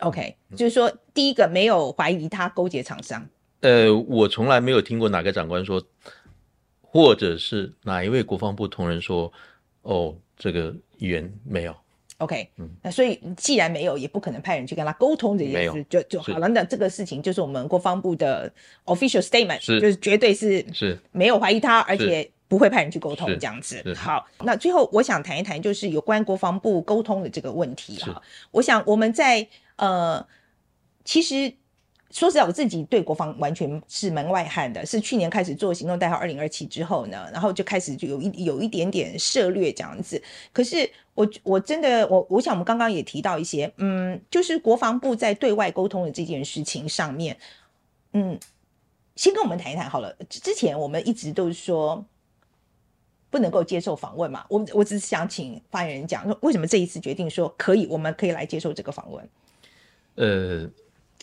[0.00, 3.24] OK，就是说，第一个没有怀疑他勾结厂商。
[3.60, 5.80] 呃，我从来没有听过哪个长官说，
[6.80, 9.32] 或者是哪一位国防部同仁说，
[9.82, 11.76] 哦，这个议员没有。
[12.18, 16.48] OK，嗯，那所以既然没有，也不可能派人去跟他沟通这件事，就就好了。
[16.48, 18.52] 那这个事情就是我们国防部的
[18.84, 23.82] official statement，是就是绝对是是没有怀疑他，而且不会派人去沟通这样子。
[23.94, 28.22] 好，那最后我想谈一谈，就是有关国防部沟通的这个问题哈。
[28.50, 29.46] 我想我们在
[29.76, 30.26] 呃，
[31.04, 31.52] 其实。
[32.10, 40.20] 说实在，我自己对国防完全是门外汉的，是去年开始做行动代号二零二七之后呢，然后就开始就有一有一点点涉略这样子。
[40.50, 47.36] 可是我我真的我我想我们刚刚也提到一些，嗯，就是国防部在对外沟通的这件事情上面，
[48.14, 48.40] 嗯，
[49.14, 50.16] 先跟我们谈一谈好了。
[50.30, 52.02] 之前我们一直都是说
[53.28, 59.28] 不能够接受访问嘛，我我只是想请发言人讲，说为什么这一次决定说可以，我们可以来接受这个访问？
[60.14, 60.70] 呃。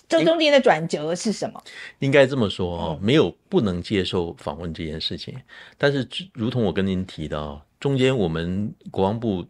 [0.08, 1.64] 这中间的转折是什么？
[1.99, 5.36] 应该这么说哦，没有不能接受访问这件事情。
[5.78, 9.45] 但是，如同我跟您提到，中间我们国防部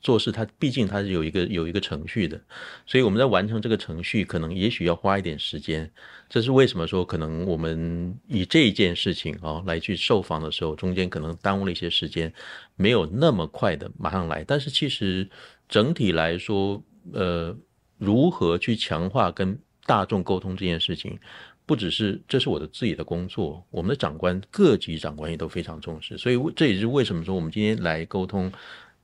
[0.00, 2.40] 做事，它毕竟它是有一个有一个程序的，
[2.86, 5.90] 所以我们在完成这个程序，可能也许要花一点时间。
[6.28, 12.32] 这是为什么说可能我们以这一件事情啊来去受访的时候，中间可能耽误了一些时间，
[12.76, 14.42] 没有那么快的马上来。
[14.44, 15.28] 但是其实
[15.68, 16.82] 整体来说，
[17.12, 17.54] 呃，
[17.98, 21.18] 如何去强化跟大众沟通这件事情，
[21.66, 28.52] 不只是这是我的自己的工作，我们的长官各级长官也都非常重视，所以这也是为什么说我们今天来沟通，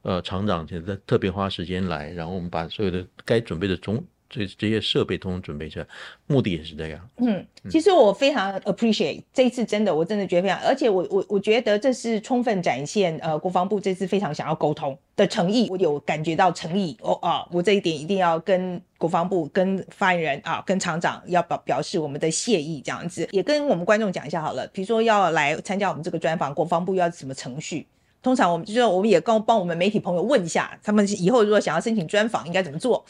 [0.02, 4.04] 呃，厂长现在特别花时间来，然后我们把所有的该准备的中。
[4.28, 5.86] 这这些设备通通准备起来，
[6.26, 7.08] 目的也是这样。
[7.18, 24.66] 嗯，其实我非常 appreciate 这一次，真的，我真的觉得非常，而且我我我觉得这是充分展现呃国防部这次非常想要沟通的诚意，我有感觉到诚意哦啊，我这一点一定要跟国防部、跟发言人啊、跟厂长要表表示我们的谢意，这样子也跟我们观众讲一下好了。
[24.68, 27.86] 比如说要来参加我们这个专访，国防部要什么程序？
[28.22, 33.04] 通常我们就是我们也刚帮我们媒体朋友问一下，他们以后如果想要申请专访，应该怎么做？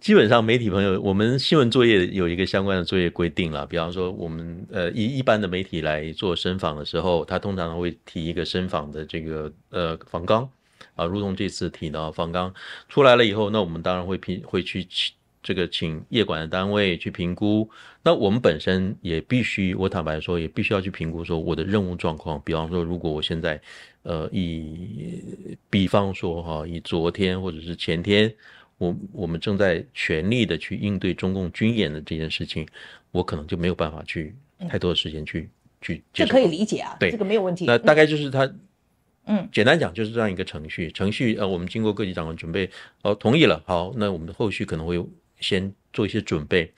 [0.00, 3.66] 基本上媒体朋友，我们新闻作业有一个相关的作业规定了。
[3.66, 10.48] 比方说，我们呃以一般的媒体来做申访的时候，他通常会提一个申访的这个呃访纲
[10.96, 12.52] 啊，如同这次提到访纲
[12.88, 17.68] 出来了以后，那我们当然会评会去请这个请业管的单位去评估。
[18.02, 22.40] 那我们本身也必须，我坦白说，也必须要去评估说我的任务状况。
[22.42, 23.60] 比方说，如果我现在
[24.04, 25.22] 呃以
[25.68, 28.34] 比方说哈，以昨天或者是前天。
[28.80, 32.66] 我我们正在全力的去应对中共军演的这件事情，
[33.10, 34.34] 我可能就没有办法去
[34.70, 35.50] 太多的时间去
[35.82, 36.24] 去接。
[36.24, 37.66] 这可以理解啊，对，这个没有问题。
[37.66, 38.50] 那大概就是他，
[39.26, 40.90] 嗯，简单讲就是这样一个程序。
[40.92, 42.70] 程序呃，我们经过各级长官准备，
[43.02, 44.98] 哦，同意了，好，那我们的后续可能会
[45.40, 46.72] 先做一些准备。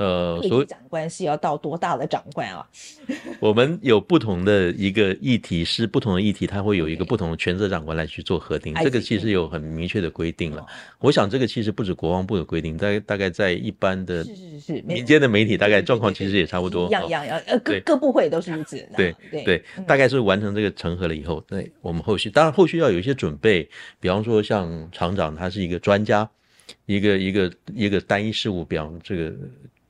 [0.00, 2.66] 呃，所以长官是要到多大的长官啊？
[3.38, 8.72] 我们有不同的一个议题，是不同的议题，它会有一个不同的权责长官来去做核定。
[8.76, 10.64] 这个其实有很明确的规定了。
[11.00, 16.88] 我想这个其实不止国防部有规定，大概大概在一般的是是是民间的媒体，大概状况其实也差不多。
[16.88, 18.78] 一样一样样，呃，各各部会都是如此。
[18.96, 23.68] 对对对，大概是完成这个成核了以后，对，我们后续当然后续要有一些准备，
[24.00, 26.26] 比方说像厂长他是一个专家，
[26.86, 29.34] 一个一个一个单一事务，比方这个。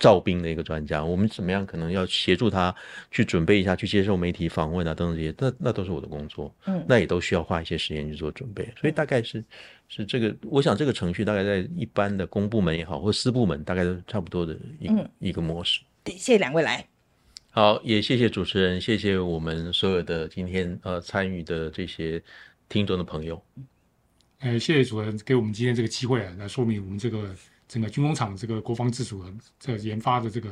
[0.00, 2.74] 召兵的一个专家，我们怎么样可能要协助他
[3.10, 9.44] 去准备一下，去接受媒体访问啊等等这些，那那都是我的工作，嗯，那也都需要花一些时间去做准备，所以大概是
[9.88, 15.82] 是这个，我想这个程序大概在一般的公部门也好，或私部门大概都差不多的一个、嗯、一个模式。
[16.02, 16.82] 对，谢谢两位来，
[17.50, 22.22] 好，也谢谢主持人，谢谢我们所有的今天呃参与的这些
[22.70, 23.42] 听众的朋友，
[24.38, 27.36] 哎，谢谢主持人给我们今天这个机会啊，来说明我们这个。
[27.70, 30.50] 整个军工厂这个国防自主的这个研发的这个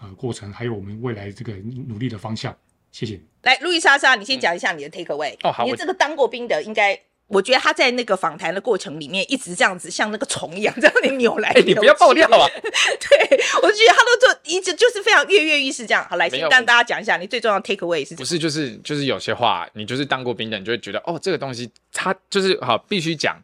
[0.00, 1.52] 呃过程，还有我们未来这个
[1.88, 2.56] 努力的方向，
[2.92, 3.20] 谢谢。
[3.42, 5.34] 来，路易莎莎，你先讲一下你的 take away。
[5.42, 6.96] 哦，好，你这个当过兵的，应该
[7.26, 11.68] 我觉得他在那个访谈的过程里面，一直这样子像那个虫一样， 这样你扭来扭去。
[11.70, 12.46] 你不要爆料啊！
[12.54, 16.06] 对，我就觉得他都做一直就是非常跃跃欲试这样。
[16.08, 18.18] 好，来先跟大家讲一下你最重要的 take away 是什么？
[18.18, 23.36] 不是，就是就是有些话，你就是当过兵的，你就会觉得哦，这个东西他就是好必须讲。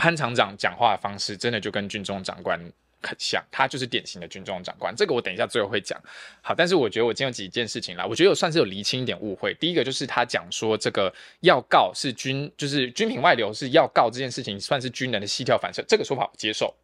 [0.00, 2.58] 潘厂长讲话的方式真的就跟军中长官
[3.02, 4.94] 很像，他就是典型的军中长官。
[4.96, 6.00] 这个我等一下最后会讲。
[6.40, 9.52] 好，但是我觉得我今天有几件事情啦，我觉得我算是有厘清一点误会。
[9.60, 16.74] 第一个就是他讲说这个要告是军，就是军品外流是要告这件事情，算是军人的膝跳反射，这个说法我接受。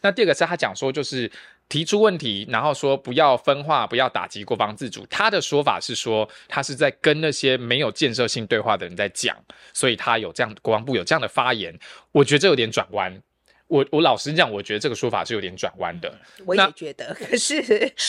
[0.00, 1.30] 那第二个是他讲说就是。
[1.68, 5.06] 提出问题，然后说不要分化，不要打击国防自主。
[5.10, 9.36] 他的说法是说，他是在跟那些没有建设性对话的人在讲，
[9.72, 11.76] 所以他有这样，国防部有这样的发言。
[12.12, 13.20] 我觉得这有点转弯。
[13.66, 16.14] 我我老实讲，我觉得这个说法是有点转弯的。
[16.44, 17.62] 我也觉得，可是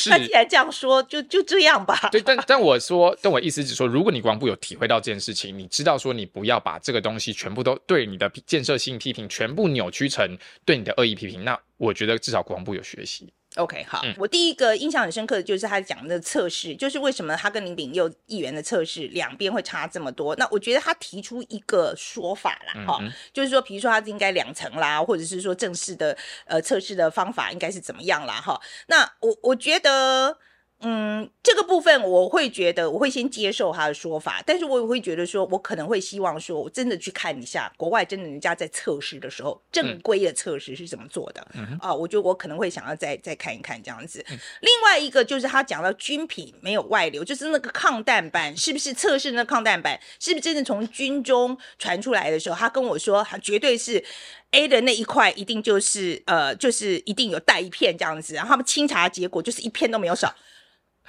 [0.09, 2.09] 他既然这样说，就就这样吧。
[2.11, 13.31] 对，但但我说，但我意思是说，如果你国防部有体会到这件事情，你知道说你不要把这个东西全部都对你的建设性批评全部扭曲成对你的恶意批评，那我觉得至少国防部有学习。
[13.55, 20.35] OK，好，嗯、我第一个印象很深刻的就是他讲的测试，就是为什么他跟林炳佑议员的测试两边会差这么多？
[20.35, 28.59] 那我觉得他提出一个说法啦，哈、嗯嗯，就是说，比如说他应该两层啦，或者是说正式的呃测试的方法应该是怎么样啦，哈。
[28.87, 30.37] 那我我觉得。
[30.81, 41.95] 嗯，这个部分我会觉得我会先接受他的说法，但是我也会觉得说，我可能会希望说，我真的去看一下国外真的人家在测试的时候，正规的测试是怎么做的啊、嗯呃？
[41.95, 44.23] 我觉得我可能会想要再再看一看这样子。
[44.29, 54.03] 嗯、另外一个就是他讲到军品没有外流，就是那个抗弹板是不是测试那抗弹板是不是真的从军中传出来的时候，他跟我说他绝对是
[54.51, 60.35] A 的那一块一定就是呃就是一定有带一片这样子，然后他们清查结果就是一片都没有少。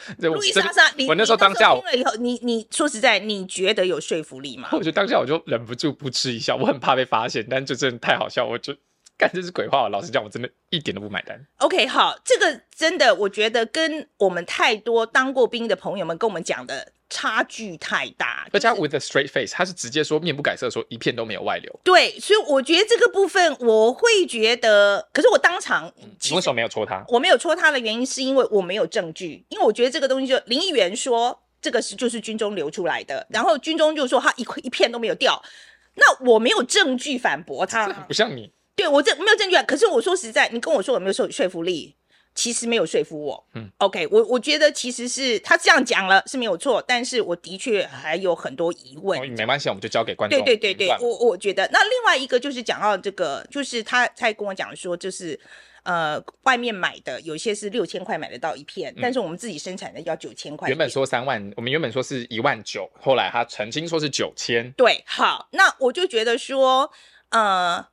[0.19, 4.69] 路易莎莎，我那时候当下听了以后，你你说实在，你觉得有说服力吗？
[4.75, 8.75] 我觉得当下我就忍不住不吃一笑，我很怕被发现，但就真的太好笑，我就
[9.19, 9.89] 干这是鬼话。
[9.89, 11.41] 老实讲，我真的一点都不买单。
[11.59, 16.93] OK，好，这个真的，我觉得跟我们太多当过兵的朋友们跟我们讲的。
[17.09, 21.81] 差距太大，而且 with a straight face，他是直接说面不改色，说一片都没有外流。
[21.85, 27.05] 对，所以我觉得这个部分我会觉得，可是我当场，你为什么没有戳他？
[27.09, 35.41] 我没有戳他的原因是因为我没有证据，因为我觉得这个东西就林议员说这个是就是军中流出来的，然后军中就说他一块一片都没有掉，
[35.95, 41.95] 那我没有证据反驳他，不像你，对我这没有证据，可是我说实在，你跟我说有没有说说服力？
[42.37, 43.45] 其实没有说服我。
[43.55, 49.19] 嗯，OK，我我觉得其实是他这样讲了是没有错，但是我的确还有很多疑问。
[49.19, 50.39] 哦、没关系，我们就交给观众。
[50.45, 55.41] 对对对对，我我觉得那另外一个就是讲到这个，就是他他跟我讲说，就是
[55.83, 60.69] 呃，外面买的有些是六千块买得到一片，嗯，但是我们自己生产的要九千块。
[60.69, 64.71] 原本说三万，我们原本说是一万九，后来他澄清说是九千。
[64.77, 66.93] 对，好，那我就觉得说，
[67.31, 67.87] 呃。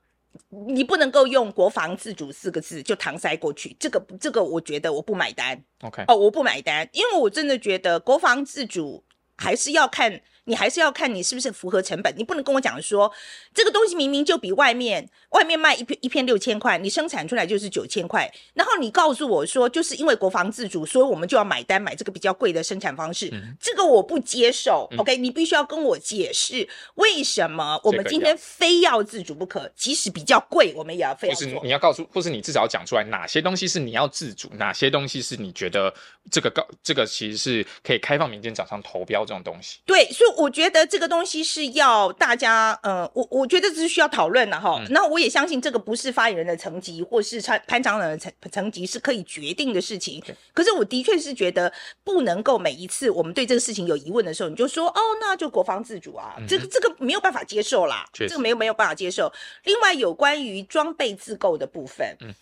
[0.68, 5.64] 你不能够用国防自主四个字就搪塞过去，这个这个我觉得我不买单。
[5.82, 9.04] OK，哦，我不买单，因为我真的觉得国防自主
[9.38, 12.14] 还是要看你还是要看你是不是符合成本。
[12.18, 13.12] 你不能跟我讲说
[13.54, 24.88] 这个东西明明就比外面外面卖一片一片六千块，你生产出来就是九千块，然后你告诉我说就是因为国防自主，所以我们就要买单买这个比较贵的生产方式，嗯、这个我不接受。
[24.92, 31.48] 嗯、OK，你必须要跟我解释为什么我们今天非要自主不可，即使比较贵，我们也要非要做。
[31.48, 35.94] 不是你要告诉，或是你至少要讲出来哪些东西是你要自主，哪些东西是你觉得
[36.30, 39.80] 这个高这个其实是可以开放民间厂商投标这种东西。
[39.86, 44.82] 对，所以我觉得这个东西是要大家，呃，我我觉得这是需要讨论的哈。
[44.90, 50.24] 那、嗯、我也相信这个不是发言人的层级，或是潘潘厂长的层层级是可以决定的事情。
[50.54, 51.72] 可是我的确是觉得
[52.04, 59.32] 不能够每一次我们对这个事情有疑问的时候，你就说哦，那就国防自主啊，嗯、这个这个没有办法接受啦，这个没有没有办法接受。
[59.64, 62.34] 另外有关于装备自购的部分，嗯。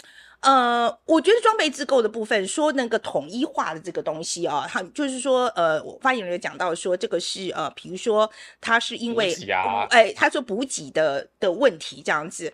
[0.42, 8.28] 呃，我觉得装备自购的部分，说那个统一化的这个东西啊，他就是说，呃，我发言人讲到说，这个是呃，比如说
[8.60, 9.36] 他是因为，
[9.92, 12.52] 哎、他说补给的的问题这样子，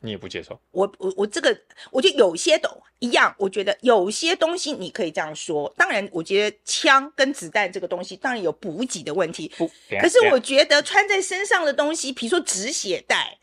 [0.00, 0.58] 你也不接受？
[0.72, 1.56] 我我我这个，
[1.92, 2.68] 我觉得有些都
[2.98, 5.72] 一样，我觉得有些东西你可以这样说。
[5.76, 9.48] 当然，我觉得枪跟子弹这个东西，当然有补给的问题。
[9.56, 9.70] 不，
[10.00, 13.33] 可是我觉得穿在身上的东西，比如说止血带。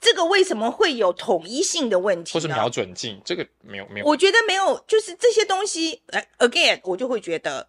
[0.00, 2.32] 这个为什么会有统一性的问题？
[2.32, 4.06] 或是瞄准镜，这个没有没有。
[4.06, 7.68] 我觉得没有，就是这些东西，呃，again，我就会觉得。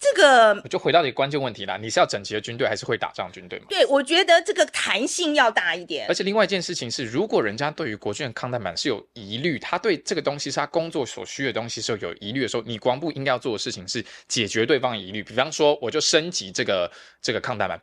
[0.00, 3.66] 这个就回到一个关键问题啦，你是要整齐的军队还是会打仗军队吗？
[3.68, 6.06] 对，我觉得这个弹性要大一点。
[6.08, 15.22] 而且另外一件事情是，如果人家对于国军的抗弹板是有疑虑，他对这个东西是他工作所需的东西是有疑虑的时候，你国防部应该要做的事情是解决对方的疑虑。
[15.22, 16.90] 比方说，我就升级这个
[17.20, 17.78] 这个抗弹板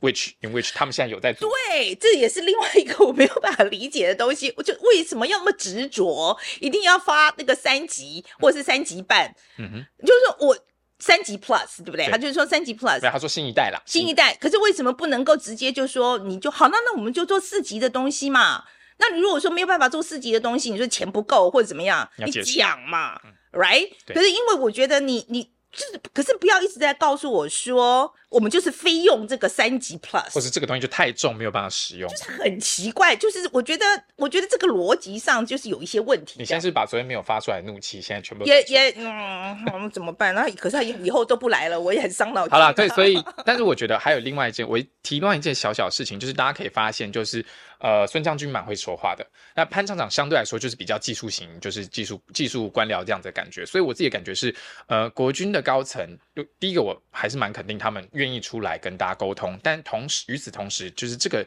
[0.00, 1.48] ，which in which 他们现在有在做。
[1.48, 4.52] 对，这也是另外一个我没有办法理解的东西。
[4.56, 9.32] 我就为什么要那么执着，一定要发那个三级或者是三级半？
[9.56, 10.58] 嗯哼，就是我。
[11.00, 12.06] 三级 plus 对不对？
[12.06, 14.34] 对，他就是说三级 plus，对，他说新一代啦，新一代。
[14.34, 16.68] 可是为什么不能够直接就说你就好？
[16.68, 18.62] 那那我们就做四级的东西嘛。
[18.98, 23.90] 那你如果说没有办法做四级的东西，你说钱不够或者怎么样，你讲嘛，嗯，right？
[24.06, 25.50] 可是因为我觉得你你。
[25.72, 33.14] 就是，可是不要一直在告诉我说，我们就是非用这个三级 plus，或是这个东西就太重，没有办法使用，就是很奇怪。
[33.14, 33.84] 就是我觉得，
[34.16, 36.34] 我觉得这个逻辑上就是有一些问题。
[36.38, 40.34] 你现在是把昨天没有发出来的怒气，现在全部也也嗯，我们怎么办？
[40.34, 42.50] 那可是他以后都不来了，我也很伤脑筋。
[42.50, 47.44] 好了，对，所以，但是我觉得还有另外一件，我提另外一件小小事情，就是大家可以发现，就是。
[47.80, 49.26] 呃，孙将军蛮会说话的。
[49.56, 53.64] 那潘厂长相对来说就是比较技术型，就是技术技术官僚这样子的感觉。
[53.64, 54.54] 所以我自己的感觉是，
[54.86, 56.06] 呃，国军的高层，
[56.36, 59.58] 就第一个我还是蛮肯定他们愿意出来跟大家沟通。
[59.62, 61.46] 但同时与此同时，就是这个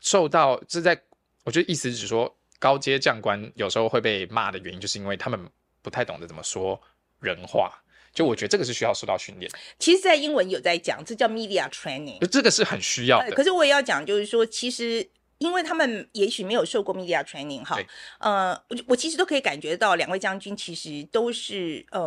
[0.00, 1.00] 受到这在，
[1.44, 5.38] 我觉得意思是说高阶将官有时候会被骂的原因，就是因为他们
[5.80, 6.80] 不太懂得怎么说
[7.20, 7.72] 人话。
[8.12, 9.48] 就我觉得这个是需要受到训练。
[9.78, 13.26] 其实，在英文有在讲，这叫 media training，就这个是很需要的。
[13.26, 15.08] 呃，可是我也要讲，就是说，其实。
[15.38, 17.78] 因为他们也许没有受过 media training 哈，
[18.18, 22.06] 呃，我我其实都可以感觉到两位将军其实都是呃，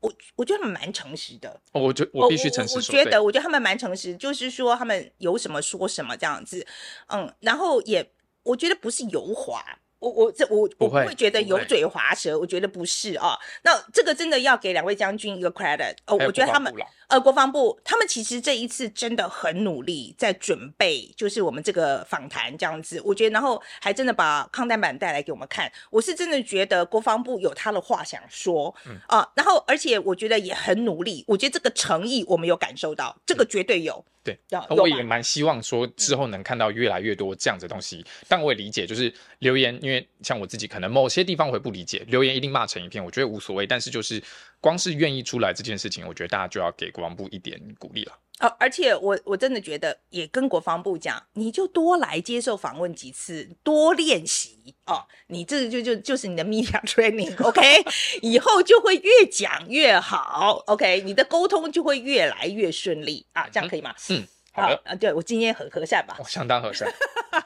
[0.00, 1.60] 我我觉得他们蛮诚实的。
[1.72, 6.66] 哦，我觉我必须诚实说，我觉得我觉得他们蛮诚实，就是说他们有什么说什么这样子，
[7.08, 8.10] 嗯，然后也
[8.42, 9.62] 我觉得不是油滑。
[9.98, 13.34] 我我这我我不会觉得油嘴滑舌，我觉得不是啊。
[13.62, 16.14] 那这个真的要给两位将军一个 credit 哦。
[16.26, 16.72] 我觉得他们
[17.08, 23.00] 呃国防部他们其实这一次真的很努力在准备，就是我们这个访谈这样子。
[23.04, 25.70] 我觉得然后还真的把抗弹板带来给我们看。
[25.90, 29.28] 我是真的觉得国防部有他的话想说嗯啊。
[29.34, 31.24] 然后而且我觉得也很努力。
[31.26, 34.04] 我觉得这个诚意我们有感受到，这个绝对有。
[34.26, 34.36] 对，
[34.70, 38.04] 我也蛮希望说之后能看到越来越多这样子的东西。
[38.26, 39.78] 但我也理解，就是留言。
[39.80, 43.64] 因为像我自己，可能某些地方我会不理解，留言一定骂成一片，我觉得无所谓。
[43.64, 44.20] 但是就是
[44.66, 48.12] 光是愿意出来这件事情，我觉得大家就要给国防部一点鼓励了。
[48.40, 55.06] 哦，而且我我真的觉得也跟国防部讲，你就多来接受访问几次，多练习哦。
[55.28, 57.84] 你这个就就就是你的 media training，OK？
[58.22, 61.00] 以后就会越讲越好，OK？
[61.02, 63.94] 你的沟通就会越来越顺利啊，这样可以吗？
[64.10, 64.82] 嗯，嗯好的。
[64.84, 66.16] 啊，对我今天很和善吧？
[66.18, 66.92] 我，相当和善。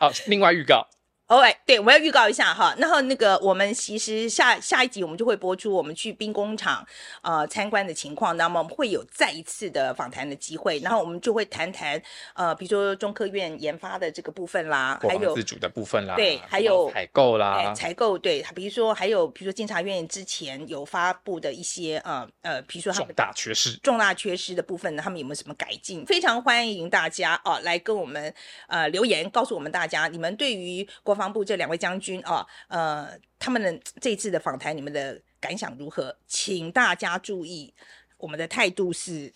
[0.01, 0.89] 好，另外预告。
[1.31, 2.75] 哦，oh, 对，我们要预告一下哈。
[2.77, 6.85] 然后那个，我们其实下下一集我们就会播出我们去兵工厂
[7.23, 8.37] 呃参观的情况。
[8.37, 12.03] 那么我们会有再一次的访谈的机会，然后我们就会谈谈
[12.35, 26.05] 呃，比如说中科院研发的这个部分啦，还有自主的部分啦，对，还有采购啦，采购对，比如说还有比如说监察院之前有发布的一些呃呃，比如说重大缺失、重大缺失的部分呢，他们有没有什么改进？
[26.05, 28.35] 非常欢迎大家哦来跟我们
[28.67, 36.17] 呃留言，告诉我们大家你们对于国防部这两位将军啊，呃，他们的这次的访谈，你们的感想如何？
[36.29, 37.75] 请大家注意，
[38.17, 39.33] 我们的态度是，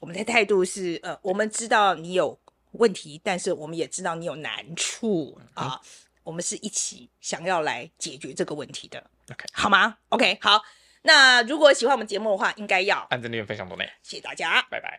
[0.00, 2.38] 我们的态度是，呃，我们知道你有
[2.72, 5.88] 问题，但是我们也知道你有难处啊，嗯、
[6.24, 8.98] 我们是一起想要来解决这个问题的。
[9.30, 10.62] OK，好吗？OK，好。
[11.06, 14.98] 那如果喜欢我们节目的话，应该要按赞、订阅、分享、多内，谢谢大家，拜拜。